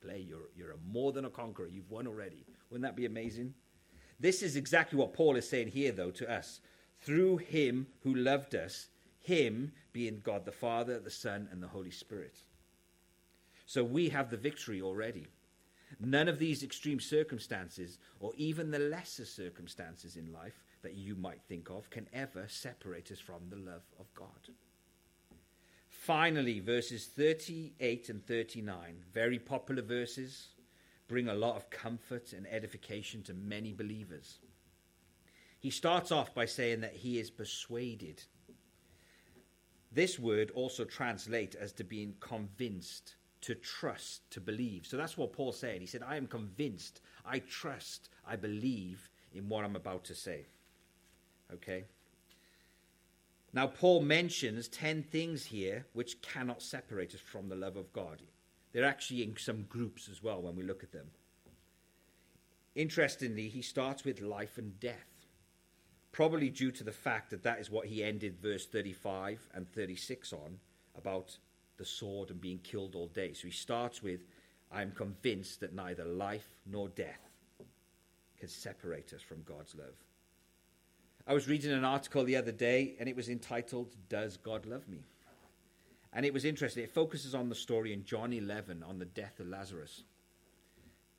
play. 0.00 0.24
You're, 0.26 0.48
you're 0.56 0.74
more 0.90 1.12
than 1.12 1.26
a 1.26 1.30
conqueror. 1.30 1.66
You've 1.66 1.90
won 1.90 2.06
already. 2.06 2.46
Wouldn't 2.70 2.88
that 2.88 2.96
be 2.96 3.04
amazing? 3.04 3.52
This 4.18 4.42
is 4.42 4.56
exactly 4.56 4.98
what 4.98 5.12
Paul 5.12 5.36
is 5.36 5.46
saying 5.46 5.68
here, 5.68 5.92
though, 5.92 6.10
to 6.12 6.32
us. 6.32 6.60
Through 7.02 7.36
him 7.36 7.88
who 8.02 8.14
loved 8.14 8.54
us, 8.54 8.88
him 9.20 9.72
being 9.92 10.22
God 10.24 10.46
the 10.46 10.52
Father, 10.52 10.98
the 10.98 11.10
Son, 11.10 11.48
and 11.52 11.62
the 11.62 11.68
Holy 11.68 11.90
Spirit. 11.90 12.38
So 13.66 13.84
we 13.84 14.08
have 14.08 14.30
the 14.30 14.38
victory 14.38 14.80
already. 14.80 15.26
None 16.00 16.28
of 16.28 16.38
these 16.38 16.62
extreme 16.62 16.98
circumstances, 16.98 17.98
or 18.20 18.32
even 18.38 18.70
the 18.70 18.78
lesser 18.78 19.26
circumstances 19.26 20.16
in 20.16 20.32
life 20.32 20.64
that 20.82 20.94
you 20.94 21.14
might 21.14 21.42
think 21.48 21.70
of, 21.70 21.90
can 21.90 22.08
ever 22.12 22.46
separate 22.48 23.10
us 23.10 23.20
from 23.20 23.48
the 23.48 23.56
love 23.56 23.82
of 23.98 24.12
God. 24.14 24.48
Finally, 25.88 26.60
verses 26.60 27.06
38 27.06 28.08
and 28.08 28.26
39, 28.26 29.04
very 29.12 29.38
popular 29.38 29.82
verses 29.82 30.48
bring 31.08 31.28
a 31.28 31.34
lot 31.34 31.56
of 31.56 31.70
comfort 31.70 32.32
and 32.32 32.46
edification 32.46 33.22
to 33.22 33.34
many 33.34 33.72
believers. 33.72 34.38
He 35.58 35.70
starts 35.70 36.12
off 36.12 36.34
by 36.34 36.44
saying 36.44 36.82
that 36.82 36.94
he 36.94 37.18
is 37.18 37.30
persuaded. 37.30 38.22
This 39.90 40.18
word 40.18 40.50
also 40.54 40.84
translates 40.84 41.56
as 41.56 41.72
to 41.72 41.84
being 41.84 42.14
convinced, 42.20 43.16
to 43.40 43.54
trust, 43.54 44.30
to 44.30 44.40
believe. 44.40 44.86
So 44.86 44.96
that's 44.96 45.16
what 45.16 45.32
Paul 45.32 45.52
said. 45.52 45.80
He 45.80 45.86
said, 45.86 46.02
I 46.06 46.16
am 46.16 46.26
convinced, 46.26 47.00
I 47.24 47.40
trust, 47.40 48.10
I 48.26 48.36
believe 48.36 49.10
in 49.32 49.48
what 49.48 49.64
I'm 49.64 49.76
about 49.76 50.04
to 50.04 50.14
say. 50.14 50.46
Okay? 51.52 51.84
Now, 53.52 53.66
Paul 53.66 54.02
mentions 54.02 54.68
10 54.68 55.02
things 55.04 55.46
here 55.46 55.86
which 55.92 56.20
cannot 56.20 56.62
separate 56.62 57.14
us 57.14 57.20
from 57.20 57.48
the 57.48 57.56
love 57.56 57.76
of 57.76 57.92
God. 57.92 58.22
They're 58.72 58.84
actually 58.84 59.22
in 59.22 59.36
some 59.36 59.62
groups 59.62 60.08
as 60.10 60.22
well 60.22 60.42
when 60.42 60.54
we 60.54 60.62
look 60.62 60.82
at 60.82 60.92
them. 60.92 61.06
Interestingly, 62.74 63.48
he 63.48 63.62
starts 63.62 64.04
with 64.04 64.20
life 64.20 64.58
and 64.58 64.78
death, 64.78 65.26
probably 66.12 66.50
due 66.50 66.70
to 66.72 66.84
the 66.84 66.92
fact 66.92 67.30
that 67.30 67.42
that 67.42 67.58
is 67.58 67.70
what 67.70 67.86
he 67.86 68.04
ended 68.04 68.38
verse 68.40 68.66
35 68.66 69.48
and 69.54 69.68
36 69.68 70.32
on 70.32 70.58
about 70.96 71.38
the 71.78 71.84
sword 71.84 72.30
and 72.30 72.40
being 72.40 72.58
killed 72.58 72.94
all 72.94 73.08
day. 73.08 73.32
So 73.32 73.48
he 73.48 73.52
starts 73.52 74.02
with, 74.02 74.20
I 74.70 74.82
am 74.82 74.92
convinced 74.92 75.60
that 75.60 75.74
neither 75.74 76.04
life 76.04 76.52
nor 76.66 76.88
death 76.88 77.30
can 78.38 78.48
separate 78.48 79.12
us 79.12 79.22
from 79.22 79.42
God's 79.42 79.74
love. 79.74 79.94
I 81.28 81.34
was 81.34 81.46
reading 81.46 81.72
an 81.72 81.84
article 81.84 82.24
the 82.24 82.36
other 82.36 82.52
day, 82.52 82.94
and 82.98 83.06
it 83.06 83.14
was 83.14 83.28
entitled, 83.28 83.94
Does 84.08 84.38
God 84.38 84.64
Love 84.64 84.88
Me? 84.88 85.04
And 86.14 86.24
it 86.24 86.32
was 86.32 86.46
interesting. 86.46 86.84
It 86.84 86.94
focuses 86.94 87.34
on 87.34 87.50
the 87.50 87.54
story 87.54 87.92
in 87.92 88.06
John 88.06 88.32
11 88.32 88.82
on 88.82 88.98
the 88.98 89.04
death 89.04 89.38
of 89.38 89.46
Lazarus. 89.46 90.04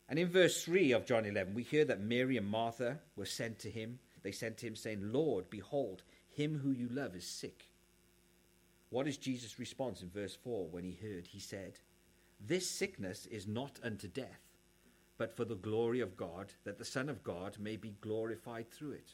And 0.09 0.17
in 0.17 0.27
verse 0.27 0.63
3 0.63 0.93
of 0.93 1.05
John 1.05 1.27
11, 1.27 1.53
we 1.53 1.61
hear 1.61 1.85
that 1.85 2.01
Mary 2.01 2.37
and 2.37 2.47
Martha 2.47 2.97
were 3.15 3.27
sent 3.27 3.59
to 3.59 3.69
him. 3.69 3.99
They 4.23 4.31
sent 4.31 4.57
to 4.57 4.67
him, 4.67 4.75
saying, 4.75 5.11
Lord, 5.13 5.47
behold, 5.51 6.01
him 6.31 6.57
who 6.57 6.71
you 6.71 6.89
love 6.89 7.15
is 7.15 7.27
sick. 7.27 7.65
What 8.89 9.07
is 9.07 9.17
Jesus' 9.17 9.59
response 9.59 10.01
in 10.01 10.09
verse 10.09 10.35
4 10.43 10.69
when 10.71 10.85
he 10.85 10.97
heard? 10.99 11.27
He 11.27 11.39
said, 11.39 11.73
This 12.43 12.67
sickness 12.67 13.27
is 13.27 13.45
not 13.45 13.79
unto 13.83 14.07
death, 14.07 14.41
but 15.19 15.37
for 15.37 15.45
the 15.45 15.53
glory 15.53 15.99
of 15.99 16.17
God, 16.17 16.51
that 16.63 16.79
the 16.79 16.83
Son 16.83 17.09
of 17.09 17.23
God 17.23 17.57
may 17.59 17.75
be 17.75 17.93
glorified 18.01 18.71
through 18.71 18.93
it. 18.93 19.13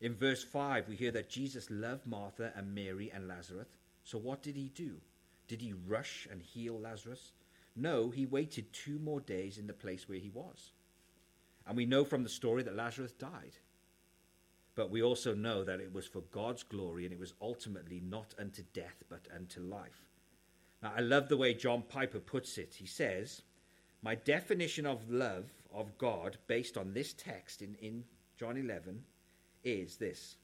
In 0.00 0.14
verse 0.14 0.42
5, 0.42 0.88
we 0.88 0.96
hear 0.96 1.10
that 1.12 1.28
Jesus 1.28 1.68
loved 1.70 2.06
Martha 2.06 2.52
and 2.56 2.74
Mary 2.74 3.10
and 3.14 3.28
Lazarus. 3.28 3.68
So 4.04 4.18
what 4.18 4.42
did 4.42 4.56
he 4.56 4.70
do? 4.74 4.96
Did 5.48 5.60
he 5.60 5.74
rush 5.86 6.28
and 6.30 6.40
heal 6.40 6.78
Lazarus? 6.78 7.32
No, 7.76 8.10
he 8.10 8.26
waited 8.26 8.72
two 8.72 8.98
more 8.98 9.20
days 9.20 9.58
in 9.58 9.66
the 9.66 9.72
place 9.72 10.08
where 10.08 10.18
he 10.18 10.30
was. 10.30 10.72
And 11.66 11.76
we 11.76 11.86
know 11.86 12.04
from 12.04 12.22
the 12.22 12.28
story 12.28 12.62
that 12.62 12.76
Lazarus 12.76 13.12
died. 13.12 13.56
But 14.74 14.90
we 14.90 15.02
also 15.02 15.34
know 15.34 15.64
that 15.64 15.80
it 15.80 15.92
was 15.92 16.06
for 16.06 16.22
God's 16.32 16.62
glory 16.62 17.04
and 17.04 17.12
it 17.12 17.18
was 17.18 17.34
ultimately 17.40 18.00
not 18.00 18.34
unto 18.38 18.62
death 18.72 19.02
but 19.08 19.28
unto 19.34 19.60
life. 19.60 20.06
Now, 20.82 20.92
I 20.96 21.00
love 21.00 21.28
the 21.28 21.36
way 21.36 21.52
John 21.52 21.82
Piper 21.82 22.20
puts 22.20 22.56
it. 22.56 22.74
He 22.78 22.86
says, 22.86 23.42
My 24.02 24.14
definition 24.14 24.86
of 24.86 25.10
love 25.10 25.50
of 25.72 25.98
God 25.98 26.38
based 26.46 26.78
on 26.78 26.94
this 26.94 27.12
text 27.12 27.60
in, 27.60 27.74
in 27.80 28.04
John 28.38 28.56
11 28.56 29.04
is 29.64 29.96
this 29.96 30.36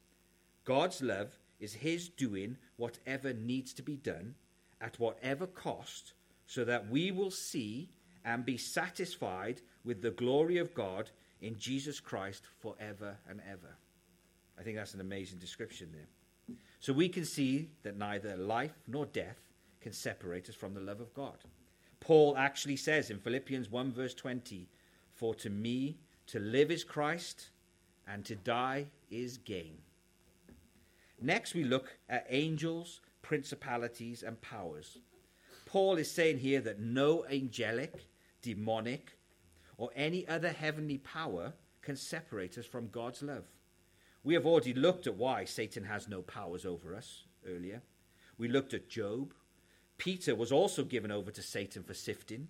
God's 0.65 1.03
love 1.03 1.39
is 1.61 1.75
His 1.75 2.09
doing 2.09 2.57
whatever 2.77 3.33
needs 3.33 3.73
to 3.75 3.83
be 3.83 3.97
done 3.97 4.35
at 4.81 4.99
whatever 4.99 5.47
cost 5.47 6.13
so 6.47 6.65
that 6.65 6.89
we 6.89 7.11
will 7.11 7.31
see 7.31 7.91
and 8.25 8.45
be 8.45 8.57
satisfied 8.57 9.61
with 9.85 10.03
the 10.03 10.11
glory 10.11 10.59
of 10.59 10.75
God 10.75 11.11
in 11.41 11.57
Jesus 11.59 12.01
Christ 12.01 12.45
forever 12.61 13.17
and 13.29 13.41
ever. 13.51 13.77
I 14.59 14.63
think 14.63 14.77
that's 14.77 14.95
an 14.95 15.01
amazing 15.01 15.39
description 15.39 15.91
there. 15.93 16.57
So 16.81 16.93
we 16.93 17.09
can 17.09 17.25
see 17.25 17.71
that 17.83 17.97
neither 17.97 18.37
life 18.37 18.79
nor 18.87 19.07
death 19.07 19.41
can 19.81 19.93
separate 19.93 20.49
us 20.49 20.55
from 20.55 20.75
the 20.75 20.81
love 20.81 21.01
of 21.01 21.15
God. 21.15 21.37
Paul 22.01 22.37
actually 22.37 22.77
says 22.77 23.11
in 23.11 23.19
Philippians 23.19 23.71
1, 23.71 23.93
verse 23.93 24.15
20, 24.15 24.69
For 25.15 25.35
to 25.37 25.51
me 25.51 25.99
to 26.29 26.39
live 26.39 26.71
is 26.71 26.85
Christ, 26.85 27.51
and 28.07 28.25
to 28.25 28.37
die 28.37 28.87
is 29.11 29.39
gain. 29.39 29.79
Next, 31.21 31.55
we 31.55 31.65
look 31.65 31.97
at 32.09 32.27
angels, 32.29 33.01
principalities, 33.23 34.23
and 34.23 34.41
powers. 34.41 34.99
Paul 35.65 35.97
is 35.97 36.11
saying 36.11 36.39
here 36.39 36.61
that 36.61 36.81
no 36.81 37.25
angelic, 37.27 38.07
demonic, 38.43 39.19
or 39.79 39.91
any 39.97 40.27
other 40.29 40.53
heavenly 40.53 40.99
power 40.99 41.53
can 41.83 41.97
separate 41.97 42.59
us 42.59 42.67
from 42.67 42.89
God's 42.89 43.23
love. 43.23 43.45
We 44.25 44.35
have 44.35 44.47
already 44.47 44.75
looked 44.75 45.07
at 45.07 45.17
why 45.17 45.45
Satan 45.45 45.85
has 45.85 46.09
no 46.09 46.23
powers 46.23 46.67
over 46.67 46.95
us 46.95 47.25
earlier. 47.49 47.83
We 48.39 48.49
looked 48.49 48.75
at 48.75 48.89
Job. 48.89 49.33
Peter 49.99 50.35
was 50.35 50.53
also 50.53 50.85
given 50.85 51.11
over 51.11 51.31
to 51.31 51.43
Satan 51.43 51.83
for 51.83 51.95
sifting, 51.95 52.49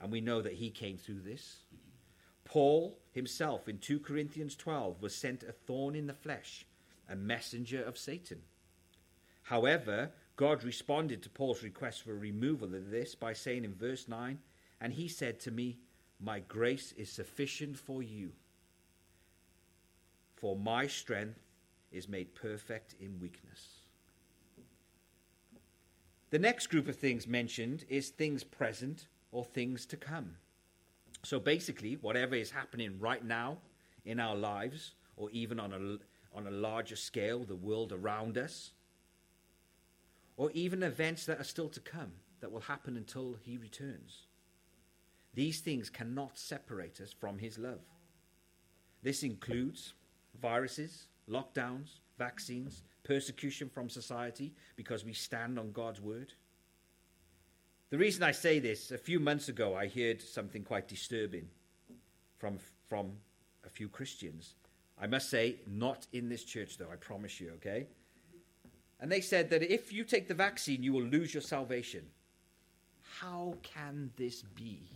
and 0.00 0.10
we 0.10 0.20
know 0.20 0.40
that 0.42 0.54
he 0.54 0.70
came 0.70 0.96
through 0.96 1.20
this. 1.20 1.61
Paul 2.44 2.98
himself 3.12 3.68
in 3.68 3.78
2 3.78 4.00
Corinthians 4.00 4.56
12 4.56 5.00
was 5.00 5.14
sent 5.14 5.42
a 5.42 5.52
thorn 5.52 5.94
in 5.94 6.06
the 6.06 6.14
flesh, 6.14 6.66
a 7.08 7.16
messenger 7.16 7.82
of 7.82 7.98
Satan. 7.98 8.42
However, 9.44 10.10
God 10.36 10.64
responded 10.64 11.22
to 11.22 11.30
Paul's 11.30 11.62
request 11.62 12.02
for 12.02 12.14
removal 12.14 12.74
of 12.74 12.90
this 12.90 13.14
by 13.14 13.32
saying 13.32 13.64
in 13.64 13.74
verse 13.74 14.08
9, 14.08 14.38
And 14.80 14.92
he 14.92 15.08
said 15.08 15.40
to 15.40 15.50
me, 15.50 15.78
My 16.20 16.40
grace 16.40 16.92
is 16.96 17.10
sufficient 17.10 17.78
for 17.78 18.02
you, 18.02 18.32
for 20.36 20.56
my 20.56 20.86
strength 20.86 21.38
is 21.90 22.08
made 22.08 22.34
perfect 22.34 22.94
in 22.98 23.20
weakness. 23.20 23.82
The 26.30 26.38
next 26.38 26.68
group 26.68 26.88
of 26.88 26.96
things 26.96 27.26
mentioned 27.26 27.84
is 27.90 28.08
things 28.08 28.42
present 28.42 29.06
or 29.32 29.44
things 29.44 29.84
to 29.86 29.98
come. 29.98 30.36
So 31.24 31.38
basically, 31.38 31.94
whatever 32.00 32.34
is 32.34 32.50
happening 32.50 32.98
right 32.98 33.24
now 33.24 33.58
in 34.04 34.18
our 34.18 34.34
lives, 34.34 34.92
or 35.16 35.30
even 35.30 35.60
on 35.60 35.72
a, 35.72 36.36
on 36.36 36.46
a 36.46 36.50
larger 36.50 36.96
scale, 36.96 37.44
the 37.44 37.54
world 37.54 37.92
around 37.92 38.36
us, 38.36 38.72
or 40.36 40.50
even 40.52 40.82
events 40.82 41.26
that 41.26 41.38
are 41.38 41.44
still 41.44 41.68
to 41.68 41.80
come 41.80 42.12
that 42.40 42.50
will 42.50 42.60
happen 42.60 42.96
until 42.96 43.36
he 43.42 43.56
returns. 43.56 44.26
These 45.34 45.60
things 45.60 45.88
cannot 45.88 46.36
separate 46.36 47.00
us 47.00 47.12
from 47.12 47.38
his 47.38 47.58
love. 47.58 47.80
This 49.02 49.22
includes 49.22 49.94
viruses, 50.40 51.06
lockdowns, 51.28 52.00
vaccines, 52.18 52.82
persecution 53.04 53.68
from 53.68 53.88
society 53.88 54.52
because 54.76 55.04
we 55.04 55.12
stand 55.12 55.58
on 55.58 55.72
God's 55.72 56.00
word. 56.00 56.32
The 57.92 57.98
reason 57.98 58.22
I 58.22 58.32
say 58.32 58.58
this, 58.58 58.90
a 58.90 58.96
few 58.96 59.20
months 59.20 59.50
ago, 59.50 59.76
I 59.76 59.86
heard 59.86 60.22
something 60.22 60.62
quite 60.62 60.88
disturbing 60.88 61.46
from, 62.38 62.58
from 62.88 63.12
a 63.66 63.68
few 63.68 63.86
Christians. 63.86 64.54
I 64.98 65.06
must 65.06 65.28
say, 65.28 65.56
not 65.66 66.06
in 66.14 66.30
this 66.30 66.42
church, 66.42 66.78
though, 66.78 66.88
I 66.90 66.96
promise 66.96 67.38
you, 67.38 67.50
okay? 67.56 67.88
And 68.98 69.12
they 69.12 69.20
said 69.20 69.50
that 69.50 69.62
if 69.62 69.92
you 69.92 70.04
take 70.04 70.26
the 70.26 70.32
vaccine, 70.32 70.82
you 70.82 70.94
will 70.94 71.02
lose 71.02 71.34
your 71.34 71.42
salvation. 71.42 72.06
How 73.20 73.58
can 73.62 74.10
this 74.16 74.40
be? 74.40 74.88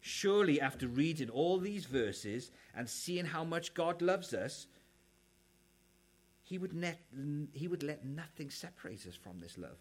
Surely, 0.00 0.60
after 0.60 0.86
reading 0.86 1.30
all 1.30 1.58
these 1.58 1.84
verses 1.84 2.52
and 2.76 2.88
seeing 2.88 3.24
how 3.24 3.42
much 3.42 3.74
God 3.74 4.02
loves 4.02 4.32
us, 4.32 4.68
he 6.44 6.58
would, 6.58 6.72
net, 6.74 7.00
he 7.54 7.66
would 7.66 7.82
let 7.82 8.04
nothing 8.04 8.50
separate 8.50 9.04
us 9.04 9.16
from 9.16 9.40
this 9.40 9.58
love. 9.58 9.78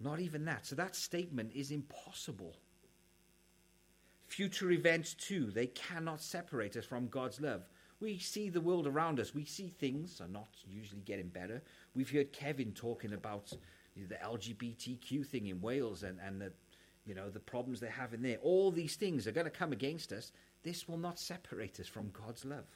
Not 0.00 0.20
even 0.20 0.44
that. 0.46 0.66
So 0.66 0.74
that 0.76 0.96
statement 0.96 1.52
is 1.54 1.70
impossible. 1.70 2.56
Future 4.26 4.70
events, 4.72 5.14
too, 5.14 5.50
they 5.50 5.68
cannot 5.68 6.20
separate 6.20 6.76
us 6.76 6.84
from 6.84 7.08
God's 7.08 7.40
love. 7.40 7.68
We 8.00 8.18
see 8.18 8.48
the 8.48 8.60
world 8.60 8.86
around 8.86 9.20
us. 9.20 9.34
We 9.34 9.44
see 9.44 9.68
things 9.68 10.20
are 10.20 10.28
not 10.28 10.48
usually 10.66 11.02
getting 11.02 11.28
better. 11.28 11.62
We've 11.94 12.10
heard 12.10 12.32
Kevin 12.32 12.72
talking 12.72 13.12
about 13.12 13.52
the 13.96 14.16
LGBTQ 14.16 15.26
thing 15.26 15.46
in 15.46 15.60
Wales 15.60 16.02
and, 16.02 16.18
and 16.20 16.40
the, 16.40 16.52
you 17.06 17.14
know, 17.14 17.30
the 17.30 17.40
problems 17.40 17.80
they 17.80 17.88
have 17.88 18.12
in 18.12 18.22
there. 18.22 18.38
All 18.42 18.70
these 18.70 18.96
things 18.96 19.26
are 19.26 19.32
going 19.32 19.46
to 19.46 19.50
come 19.50 19.72
against 19.72 20.12
us. 20.12 20.32
This 20.64 20.88
will 20.88 20.98
not 20.98 21.18
separate 21.18 21.78
us 21.78 21.86
from 21.86 22.10
God's 22.10 22.44
love. 22.44 22.66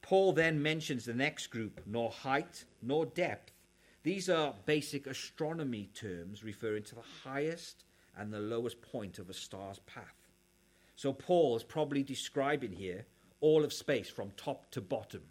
Paul 0.00 0.32
then 0.32 0.60
mentions 0.62 1.04
the 1.04 1.14
next 1.14 1.48
group 1.48 1.80
nor 1.86 2.10
height 2.10 2.64
nor 2.82 3.06
depth 3.06 3.52
these 4.02 4.28
are 4.28 4.54
basic 4.66 5.06
astronomy 5.06 5.88
terms 5.94 6.42
referring 6.42 6.82
to 6.84 6.94
the 6.96 7.02
highest 7.24 7.84
and 8.16 8.32
the 8.32 8.40
lowest 8.40 8.82
point 8.82 9.18
of 9.18 9.30
a 9.30 9.34
star's 9.34 9.78
path. 9.80 10.28
So 10.96 11.12
Paul 11.12 11.56
is 11.56 11.62
probably 11.62 12.02
describing 12.02 12.72
here 12.72 13.06
all 13.40 13.64
of 13.64 13.72
space 13.72 14.08
from 14.08 14.32
top 14.36 14.70
to 14.72 14.80
bottom, 14.80 15.22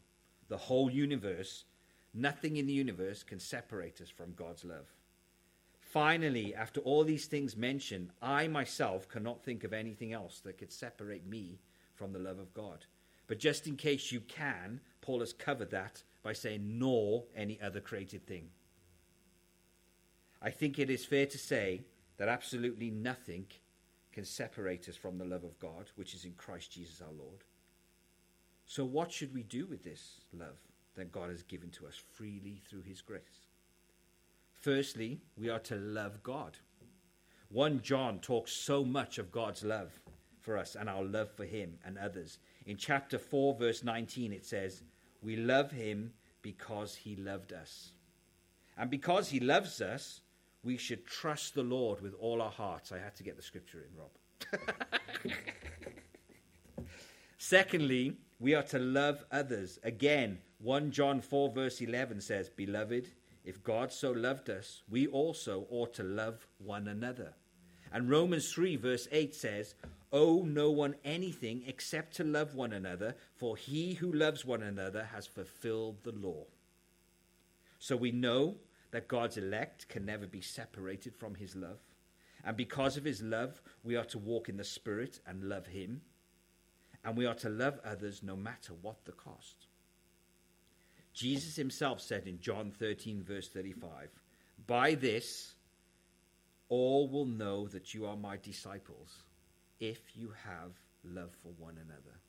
the 0.50 0.58
whole 0.58 0.90
universe. 0.90 1.66
Nothing 2.14 2.58
in 2.58 2.66
the 2.66 2.74
universe 2.74 3.24
can 3.24 3.40
separate 3.40 4.02
us 4.02 4.10
from 4.10 4.34
God's 4.34 4.66
love. 4.66 4.88
Finally, 5.80 6.56
after 6.56 6.80
all 6.82 7.04
these 7.04 7.26
things 7.26 7.58
mentioned, 7.58 8.10
I 8.22 8.48
myself 8.48 9.10
cannot 9.10 9.44
think 9.44 9.64
of 9.64 9.74
anything 9.74 10.14
else 10.14 10.40
that 10.42 10.58
could 10.58 10.72
separate 10.72 11.28
me 11.28 11.60
from 11.96 12.14
the 12.14 12.20
love 12.20 12.40
of 12.40 12.54
God. 12.54 12.86
But 13.28 13.40
just 13.40 13.68
in 13.68 13.76
case 13.76 14.12
you 14.12 14.22
can, 14.22 14.80
Paul 15.02 15.20
has 15.20 15.34
covered 15.34 15.72
that 15.72 16.04
by 16.24 16.34
saying, 16.34 16.80
nor 16.80 17.26
any 17.36 17.60
other 17.62 17.80
created 17.80 18.26
thing. 18.26 18.50
I 20.42 20.50
think 20.50 20.80
it 20.80 20.90
is 20.90 21.06
fair 21.06 21.26
to 21.28 21.38
say 21.38 21.82
that 22.18 22.28
absolutely 22.28 22.90
nothing 22.90 23.46
can 24.12 24.26
separate 24.26 24.90
us 24.90 24.96
from 24.96 25.18
the 25.18 25.26
love 25.26 25.44
of 25.44 25.60
God, 25.60 25.92
which 25.96 26.14
is 26.14 26.26
in 26.26 26.34
Christ 26.34 26.72
Jesus 26.72 27.02
our 27.02 27.14
Lord. 27.14 27.44
So, 28.66 28.84
what 28.84 29.12
should 29.12 29.34
we 29.34 29.44
do 29.44 29.66
with 29.66 29.84
this 29.84 30.22
love 30.34 30.58
that 30.96 31.12
God 31.12 31.30
has 31.30 31.44
given 31.44 31.70
to 31.72 31.88
us 31.88 31.96
freely 31.96 32.62
through 32.70 32.82
his 32.82 33.02
grace? 33.02 33.48
Firstly, 34.54 35.22
we 35.38 35.50
are 35.50 35.60
to 35.60 35.76
love 35.76 36.22
God. 36.24 36.58
1 37.50 37.82
John 37.82 38.20
talks 38.20 38.52
so 38.52 38.84
much 38.84 39.18
of 39.18 39.32
God's 39.32 39.64
love 39.64 40.00
for 40.40 40.58
us 40.58 40.76
and 40.76 40.90
our 40.90 41.04
love 41.04 41.32
for 41.32 41.46
him 41.46 41.78
and 41.86 41.98
others. 41.98 42.40
In 42.66 42.78
chapter 42.78 43.20
4, 43.20 43.56
verse 43.56 43.84
19, 43.84 44.32
it 44.32 44.46
says, 44.46 44.84
We 45.22 45.36
love 45.36 45.72
him 45.72 46.14
because 46.42 46.96
he 46.96 47.16
loved 47.16 47.54
us 47.54 47.92
And 48.78 48.90
because 48.90 49.30
he 49.30 49.40
loves 49.40 49.82
us, 49.82 50.21
we 50.64 50.78
should 50.78 51.06
trust 51.06 51.56
the 51.56 51.64
Lord 51.64 52.02
with 52.02 52.14
all 52.20 52.42
our 52.42 52.52
hearts. 52.52 52.92
I 52.92 53.00
had 53.00 53.16
to 53.16 53.24
get 53.24 53.36
the 53.36 53.42
scripture 53.42 53.84
in, 53.84 53.98
Rob. 53.98 55.34
Secondly, 57.38 58.18
we 58.40 58.54
are 58.54 58.64
to 58.64 58.80
love 58.80 59.24
others. 59.32 59.80
Again, 59.84 60.40
1 60.60 60.92
John 60.92 61.22
4, 61.22 61.50
verse 61.52 61.82
11 61.82 62.22
says, 62.22 62.50
Beloved, 62.50 63.08
if 63.44 63.64
God 63.64 63.92
so 63.92 64.12
loved 64.12 64.50
us, 64.50 64.84
we 64.90 65.08
also 65.08 65.66
ought 65.72 65.94
to 65.96 66.04
love 66.04 66.48
one 66.60 66.88
another. 66.88 67.34
And 67.92 68.10
Romans 68.10 68.52
3, 68.52 68.76
verse 68.76 69.08
8 69.12 69.34
says, 69.34 69.76
Owe 70.14 70.44
no 70.44 70.70
one 70.70 70.96
anything 71.04 71.64
except 71.66 72.16
to 72.18 72.24
love 72.24 72.54
one 72.54 72.74
another, 72.74 73.16
for 73.36 73.58
he 73.58 73.96
who 73.96 74.12
loves 74.12 74.46
one 74.46 74.62
another 74.62 75.06
has 75.12 75.26
fulfilled 75.26 75.98
the 76.04 76.12
law. 76.12 76.46
So 77.80 77.96
we 77.96 78.12
know 78.12 78.58
that 78.92 79.08
God's 79.08 79.38
elect 79.38 79.88
can 79.88 80.06
never 80.06 80.28
be 80.28 80.42
separated 80.42 81.16
from 81.16 81.36
his 81.36 81.56
love. 81.56 81.80
And 82.44 82.58
because 82.58 82.98
of 82.98 83.04
his 83.04 83.22
love, 83.22 83.62
we 83.84 83.96
are 83.96 84.06
to 84.06 84.18
walk 84.18 84.50
in 84.50 84.58
the 84.58 84.64
Spirit 84.64 85.20
and 85.26 85.44
love 85.44 85.68
him. 85.68 86.02
And 87.04 87.18
we 87.18 87.26
are 87.26 87.36
to 87.36 87.50
love 87.50 87.80
others 87.84 88.22
no 88.22 88.36
matter 88.36 88.74
what 88.82 89.06
the 89.06 89.12
cost. 89.12 89.68
Jesus 91.14 91.56
himself 91.56 92.00
said 92.00 92.28
in 92.28 92.40
John 92.40 92.72
13, 92.72 93.24
verse 93.24 93.50
35, 93.50 94.10
By 94.68 94.96
this 94.96 95.56
all 96.70 97.10
will 97.10 97.26
know 97.26 97.68
that 97.68 97.94
you 97.94 98.06
are 98.06 98.16
my 98.16 98.38
disciples, 98.38 99.24
if 99.80 100.00
you 100.16 100.34
have 100.46 100.72
love 101.04 101.32
for 101.42 101.52
one 101.58 101.78
another. 101.78 102.21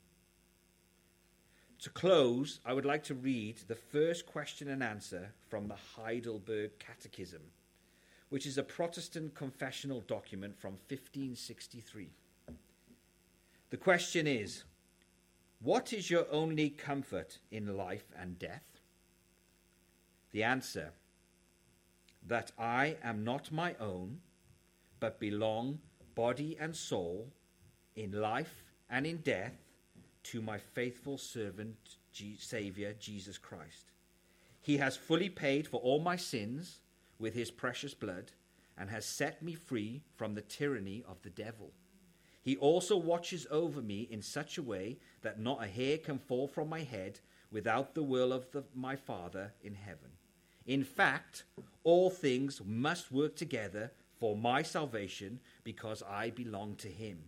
To 1.82 1.90
close, 1.90 2.60
I 2.64 2.72
would 2.74 2.84
like 2.84 3.02
to 3.04 3.14
read 3.14 3.58
the 3.66 3.74
first 3.74 4.24
question 4.24 4.68
and 4.68 4.84
answer 4.84 5.32
from 5.48 5.66
the 5.66 5.74
Heidelberg 5.96 6.78
Catechism, 6.78 7.42
which 8.28 8.46
is 8.46 8.56
a 8.56 8.62
Protestant 8.62 9.34
confessional 9.34 10.00
document 10.02 10.56
from 10.56 10.74
1563. 10.88 12.10
The 13.70 13.76
question 13.76 14.28
is 14.28 14.62
What 15.60 15.92
is 15.92 16.08
your 16.08 16.26
only 16.30 16.70
comfort 16.70 17.38
in 17.50 17.76
life 17.76 18.12
and 18.16 18.38
death? 18.38 18.62
The 20.30 20.44
answer 20.44 20.92
that 22.28 22.52
I 22.56 22.96
am 23.02 23.24
not 23.24 23.50
my 23.50 23.74
own, 23.80 24.20
but 25.00 25.18
belong, 25.18 25.80
body 26.14 26.56
and 26.60 26.76
soul, 26.76 27.32
in 27.96 28.12
life 28.12 28.62
and 28.88 29.04
in 29.04 29.16
death, 29.16 29.61
to 30.24 30.42
my 30.42 30.58
faithful 30.58 31.18
servant, 31.18 31.76
Saviour, 32.38 32.92
Jesus 32.98 33.38
Christ. 33.38 33.92
He 34.60 34.76
has 34.76 34.96
fully 34.96 35.28
paid 35.28 35.66
for 35.66 35.80
all 35.80 36.00
my 36.00 36.16
sins 36.16 36.78
with 37.18 37.34
his 37.34 37.50
precious 37.50 37.94
blood 37.94 38.32
and 38.78 38.90
has 38.90 39.04
set 39.04 39.42
me 39.42 39.54
free 39.54 40.02
from 40.16 40.34
the 40.34 40.40
tyranny 40.40 41.04
of 41.08 41.20
the 41.22 41.30
devil. 41.30 41.70
He 42.42 42.56
also 42.56 42.96
watches 42.96 43.46
over 43.50 43.80
me 43.80 44.08
in 44.10 44.22
such 44.22 44.58
a 44.58 44.62
way 44.62 44.98
that 45.22 45.40
not 45.40 45.62
a 45.62 45.68
hair 45.68 45.98
can 45.98 46.18
fall 46.18 46.48
from 46.48 46.68
my 46.68 46.80
head 46.80 47.20
without 47.50 47.94
the 47.94 48.02
will 48.02 48.32
of 48.32 48.50
the, 48.50 48.64
my 48.74 48.96
Father 48.96 49.52
in 49.62 49.74
heaven. 49.74 50.10
In 50.66 50.84
fact, 50.84 51.44
all 51.84 52.10
things 52.10 52.60
must 52.64 53.12
work 53.12 53.36
together 53.36 53.92
for 54.18 54.36
my 54.36 54.62
salvation 54.62 55.40
because 55.64 56.02
I 56.08 56.30
belong 56.30 56.76
to 56.76 56.88
him. 56.88 57.18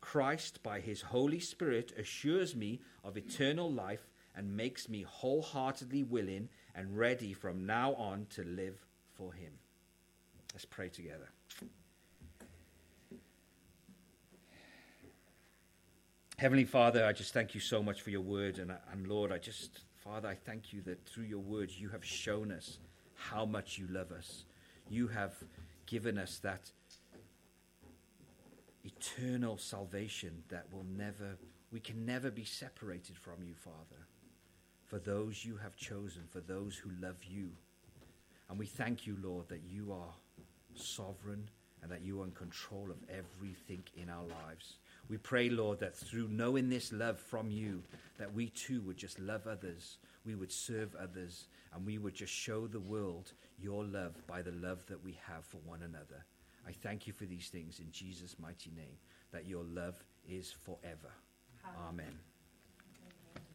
Christ, 0.00 0.62
by 0.62 0.80
his 0.80 1.02
Holy 1.02 1.40
Spirit, 1.40 1.92
assures 1.98 2.56
me 2.56 2.80
of 3.04 3.16
eternal 3.16 3.70
life 3.70 4.08
and 4.34 4.56
makes 4.56 4.88
me 4.88 5.02
wholeheartedly 5.02 6.04
willing 6.04 6.48
and 6.74 6.96
ready 6.96 7.32
from 7.32 7.66
now 7.66 7.94
on 7.94 8.26
to 8.30 8.44
live 8.44 8.86
for 9.14 9.32
him. 9.32 9.52
Let's 10.52 10.64
pray 10.64 10.88
together. 10.88 11.28
Heavenly 16.38 16.64
Father, 16.64 17.04
I 17.04 17.12
just 17.12 17.34
thank 17.34 17.54
you 17.54 17.60
so 17.60 17.82
much 17.82 18.00
for 18.00 18.08
your 18.08 18.22
word. 18.22 18.58
And, 18.58 18.72
and 18.90 19.06
Lord, 19.06 19.30
I 19.30 19.36
just, 19.36 19.80
Father, 19.96 20.26
I 20.26 20.34
thank 20.34 20.72
you 20.72 20.80
that 20.82 21.04
through 21.04 21.24
your 21.24 21.40
words 21.40 21.78
you 21.78 21.90
have 21.90 22.02
shown 22.02 22.50
us 22.50 22.78
how 23.14 23.44
much 23.44 23.76
you 23.76 23.86
love 23.90 24.10
us. 24.10 24.44
You 24.88 25.08
have 25.08 25.34
given 25.84 26.16
us 26.16 26.38
that 26.38 26.70
eternal 28.84 29.58
salvation 29.58 30.42
that 30.48 30.66
will 30.72 30.86
never, 30.96 31.36
we 31.72 31.80
can 31.80 32.04
never 32.06 32.30
be 32.30 32.44
separated 32.44 33.16
from 33.16 33.42
you, 33.42 33.54
Father, 33.54 34.06
for 34.86 34.98
those 34.98 35.44
you 35.44 35.56
have 35.56 35.76
chosen, 35.76 36.22
for 36.30 36.40
those 36.40 36.76
who 36.76 36.90
love 37.00 37.22
you. 37.24 37.50
And 38.48 38.58
we 38.58 38.66
thank 38.66 39.06
you, 39.06 39.16
Lord, 39.22 39.48
that 39.48 39.62
you 39.68 39.92
are 39.92 40.14
sovereign 40.74 41.48
and 41.82 41.90
that 41.90 42.02
you 42.02 42.20
are 42.20 42.24
in 42.24 42.32
control 42.32 42.88
of 42.90 42.98
everything 43.08 43.82
in 43.96 44.10
our 44.10 44.24
lives. 44.24 44.76
We 45.08 45.16
pray, 45.16 45.48
Lord, 45.48 45.80
that 45.80 45.96
through 45.96 46.28
knowing 46.28 46.68
this 46.68 46.92
love 46.92 47.18
from 47.18 47.50
you, 47.50 47.82
that 48.18 48.32
we 48.32 48.48
too 48.50 48.80
would 48.82 48.96
just 48.96 49.18
love 49.18 49.46
others, 49.46 49.98
we 50.24 50.34
would 50.34 50.52
serve 50.52 50.94
others, 50.94 51.46
and 51.74 51.86
we 51.86 51.98
would 51.98 52.14
just 52.14 52.32
show 52.32 52.66
the 52.66 52.80
world 52.80 53.32
your 53.58 53.84
love 53.84 54.14
by 54.26 54.42
the 54.42 54.52
love 54.52 54.84
that 54.86 55.02
we 55.02 55.18
have 55.26 55.44
for 55.44 55.58
one 55.58 55.82
another. 55.82 56.24
I 56.66 56.72
thank 56.72 57.06
you 57.06 57.12
for 57.12 57.24
these 57.24 57.48
things 57.48 57.80
in 57.80 57.90
Jesus' 57.90 58.36
mighty 58.38 58.70
name, 58.76 58.96
that 59.32 59.46
your 59.46 59.64
love 59.64 60.02
is 60.28 60.52
forever. 60.52 61.10
Amen. 61.88 62.18